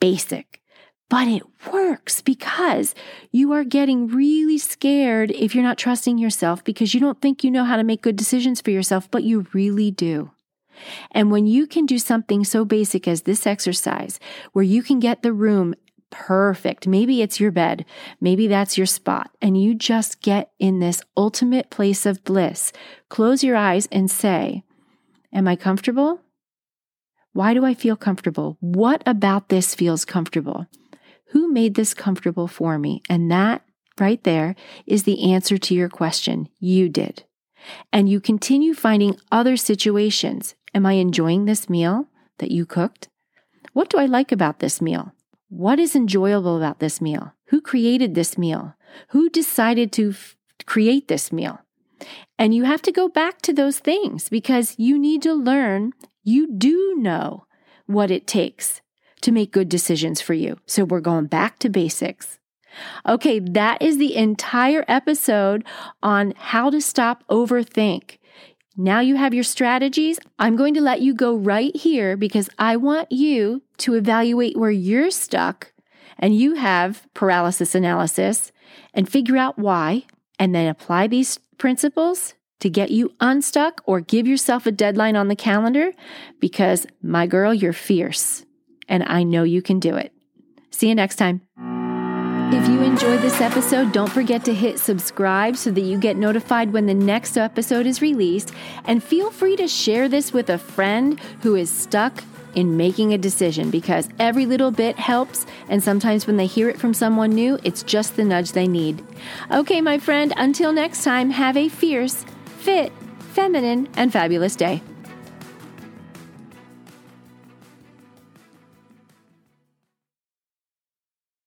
basic, 0.00 0.60
but 1.08 1.28
it 1.28 1.42
works 1.72 2.20
because 2.20 2.94
you 3.30 3.52
are 3.52 3.64
getting 3.64 4.08
really 4.08 4.58
scared 4.58 5.30
if 5.32 5.54
you're 5.54 5.64
not 5.64 5.78
trusting 5.78 6.18
yourself 6.18 6.64
because 6.64 6.94
you 6.94 7.00
don't 7.00 7.20
think 7.20 7.44
you 7.44 7.50
know 7.50 7.64
how 7.64 7.76
to 7.76 7.84
make 7.84 8.02
good 8.02 8.16
decisions 8.16 8.60
for 8.60 8.70
yourself, 8.70 9.10
but 9.10 9.24
you 9.24 9.46
really 9.52 9.90
do. 9.90 10.30
And 11.10 11.30
when 11.30 11.46
you 11.46 11.66
can 11.66 11.86
do 11.86 11.98
something 11.98 12.44
so 12.44 12.64
basic 12.64 13.06
as 13.06 13.22
this 13.22 13.46
exercise, 13.46 14.18
where 14.52 14.64
you 14.64 14.82
can 14.82 14.98
get 14.98 15.22
the 15.22 15.32
room 15.32 15.74
perfect, 16.10 16.86
maybe 16.86 17.22
it's 17.22 17.38
your 17.38 17.50
bed, 17.50 17.84
maybe 18.20 18.46
that's 18.46 18.76
your 18.76 18.86
spot, 18.86 19.30
and 19.40 19.60
you 19.60 19.74
just 19.74 20.22
get 20.22 20.50
in 20.58 20.80
this 20.80 21.02
ultimate 21.16 21.70
place 21.70 22.06
of 22.06 22.24
bliss, 22.24 22.72
close 23.08 23.44
your 23.44 23.56
eyes 23.56 23.88
and 23.92 24.10
say, 24.10 24.64
Am 25.32 25.46
I 25.46 25.54
comfortable? 25.54 26.20
Why 27.32 27.54
do 27.54 27.64
I 27.64 27.74
feel 27.74 27.96
comfortable? 27.96 28.56
What 28.60 29.02
about 29.06 29.48
this 29.48 29.74
feels 29.74 30.04
comfortable? 30.04 30.66
Who 31.28 31.52
made 31.52 31.74
this 31.74 31.94
comfortable 31.94 32.48
for 32.48 32.78
me? 32.78 33.02
And 33.08 33.30
that 33.30 33.62
right 33.98 34.22
there 34.24 34.56
is 34.86 35.04
the 35.04 35.32
answer 35.32 35.56
to 35.58 35.74
your 35.74 35.88
question. 35.88 36.48
You 36.58 36.88
did. 36.88 37.24
And 37.92 38.08
you 38.08 38.20
continue 38.20 38.74
finding 38.74 39.16
other 39.30 39.56
situations. 39.56 40.54
Am 40.74 40.86
I 40.86 40.92
enjoying 40.94 41.44
this 41.44 41.68
meal 41.68 42.08
that 42.38 42.50
you 42.50 42.66
cooked? 42.66 43.08
What 43.72 43.90
do 43.90 43.98
I 43.98 44.06
like 44.06 44.32
about 44.32 44.58
this 44.58 44.80
meal? 44.80 45.12
What 45.48 45.78
is 45.78 45.94
enjoyable 45.94 46.56
about 46.56 46.80
this 46.80 47.00
meal? 47.00 47.34
Who 47.46 47.60
created 47.60 48.14
this 48.14 48.38
meal? 48.38 48.74
Who 49.08 49.28
decided 49.28 49.92
to 49.92 50.10
f- 50.10 50.36
create 50.66 51.08
this 51.08 51.32
meal? 51.32 51.60
And 52.38 52.54
you 52.54 52.64
have 52.64 52.82
to 52.82 52.92
go 52.92 53.08
back 53.08 53.42
to 53.42 53.52
those 53.52 53.78
things 53.78 54.28
because 54.28 54.74
you 54.78 54.98
need 54.98 55.22
to 55.22 55.34
learn, 55.34 55.92
you 56.22 56.52
do 56.52 56.94
know 56.96 57.46
what 57.86 58.10
it 58.10 58.26
takes 58.26 58.80
to 59.22 59.32
make 59.32 59.52
good 59.52 59.68
decisions 59.68 60.20
for 60.20 60.34
you. 60.34 60.58
So 60.66 60.84
we're 60.84 61.00
going 61.00 61.26
back 61.26 61.58
to 61.60 61.68
basics. 61.68 62.38
Okay, 63.06 63.40
that 63.40 63.82
is 63.82 63.98
the 63.98 64.14
entire 64.16 64.84
episode 64.86 65.64
on 66.02 66.34
how 66.36 66.70
to 66.70 66.80
stop 66.80 67.24
overthink. 67.28 68.18
Now 68.76 69.00
you 69.00 69.16
have 69.16 69.34
your 69.34 69.44
strategies. 69.44 70.18
I'm 70.38 70.56
going 70.56 70.74
to 70.74 70.80
let 70.80 71.00
you 71.00 71.12
go 71.12 71.34
right 71.34 71.74
here 71.74 72.16
because 72.16 72.48
I 72.58 72.76
want 72.76 73.10
you 73.10 73.62
to 73.78 73.94
evaluate 73.94 74.56
where 74.56 74.70
you're 74.70 75.10
stuck 75.10 75.72
and 76.18 76.34
you 76.36 76.54
have 76.54 77.06
paralysis 77.12 77.74
analysis 77.74 78.52
and 78.94 79.10
figure 79.10 79.36
out 79.36 79.58
why 79.58 80.04
and 80.38 80.54
then 80.54 80.68
apply 80.68 81.08
these 81.08 81.38
principles 81.58 82.34
to 82.60 82.70
get 82.70 82.90
you 82.90 83.14
unstuck 83.20 83.82
or 83.84 84.00
give 84.00 84.26
yourself 84.26 84.66
a 84.66 84.72
deadline 84.72 85.16
on 85.16 85.28
the 85.28 85.36
calendar 85.36 85.92
because, 86.38 86.86
my 87.02 87.26
girl, 87.26 87.52
you're 87.52 87.72
fierce 87.72 88.44
and 88.88 89.02
I 89.04 89.22
know 89.22 89.42
you 89.42 89.62
can 89.62 89.80
do 89.80 89.96
it. 89.96 90.12
See 90.70 90.88
you 90.88 90.94
next 90.94 91.16
time. 91.16 91.42
If 92.52 92.68
you 92.68 92.82
enjoyed 92.82 93.20
this 93.20 93.40
episode, 93.40 93.92
don't 93.92 94.10
forget 94.10 94.44
to 94.46 94.54
hit 94.54 94.80
subscribe 94.80 95.56
so 95.56 95.70
that 95.70 95.82
you 95.82 95.96
get 95.98 96.16
notified 96.16 96.72
when 96.72 96.86
the 96.86 96.94
next 96.94 97.38
episode 97.38 97.86
is 97.86 98.02
released. 98.02 98.52
And 98.84 99.02
feel 99.02 99.30
free 99.30 99.54
to 99.54 99.68
share 99.68 100.08
this 100.08 100.32
with 100.32 100.50
a 100.50 100.58
friend 100.58 101.20
who 101.42 101.54
is 101.54 101.70
stuck 101.70 102.24
in 102.56 102.76
making 102.76 103.14
a 103.14 103.18
decision 103.18 103.70
because 103.70 104.08
every 104.18 104.46
little 104.46 104.72
bit 104.72 104.98
helps. 104.98 105.46
And 105.68 105.80
sometimes 105.80 106.26
when 106.26 106.38
they 106.38 106.46
hear 106.46 106.68
it 106.68 106.80
from 106.80 106.92
someone 106.92 107.30
new, 107.30 107.56
it's 107.62 107.84
just 107.84 108.16
the 108.16 108.24
nudge 108.24 108.50
they 108.50 108.66
need. 108.66 109.04
Okay, 109.52 109.80
my 109.80 109.98
friend, 109.98 110.32
until 110.36 110.72
next 110.72 111.04
time, 111.04 111.30
have 111.30 111.56
a 111.56 111.68
fierce, 111.68 112.24
fit, 112.60 112.92
feminine, 113.32 113.88
and 113.96 114.12
fabulous 114.12 114.54
day. 114.54 114.82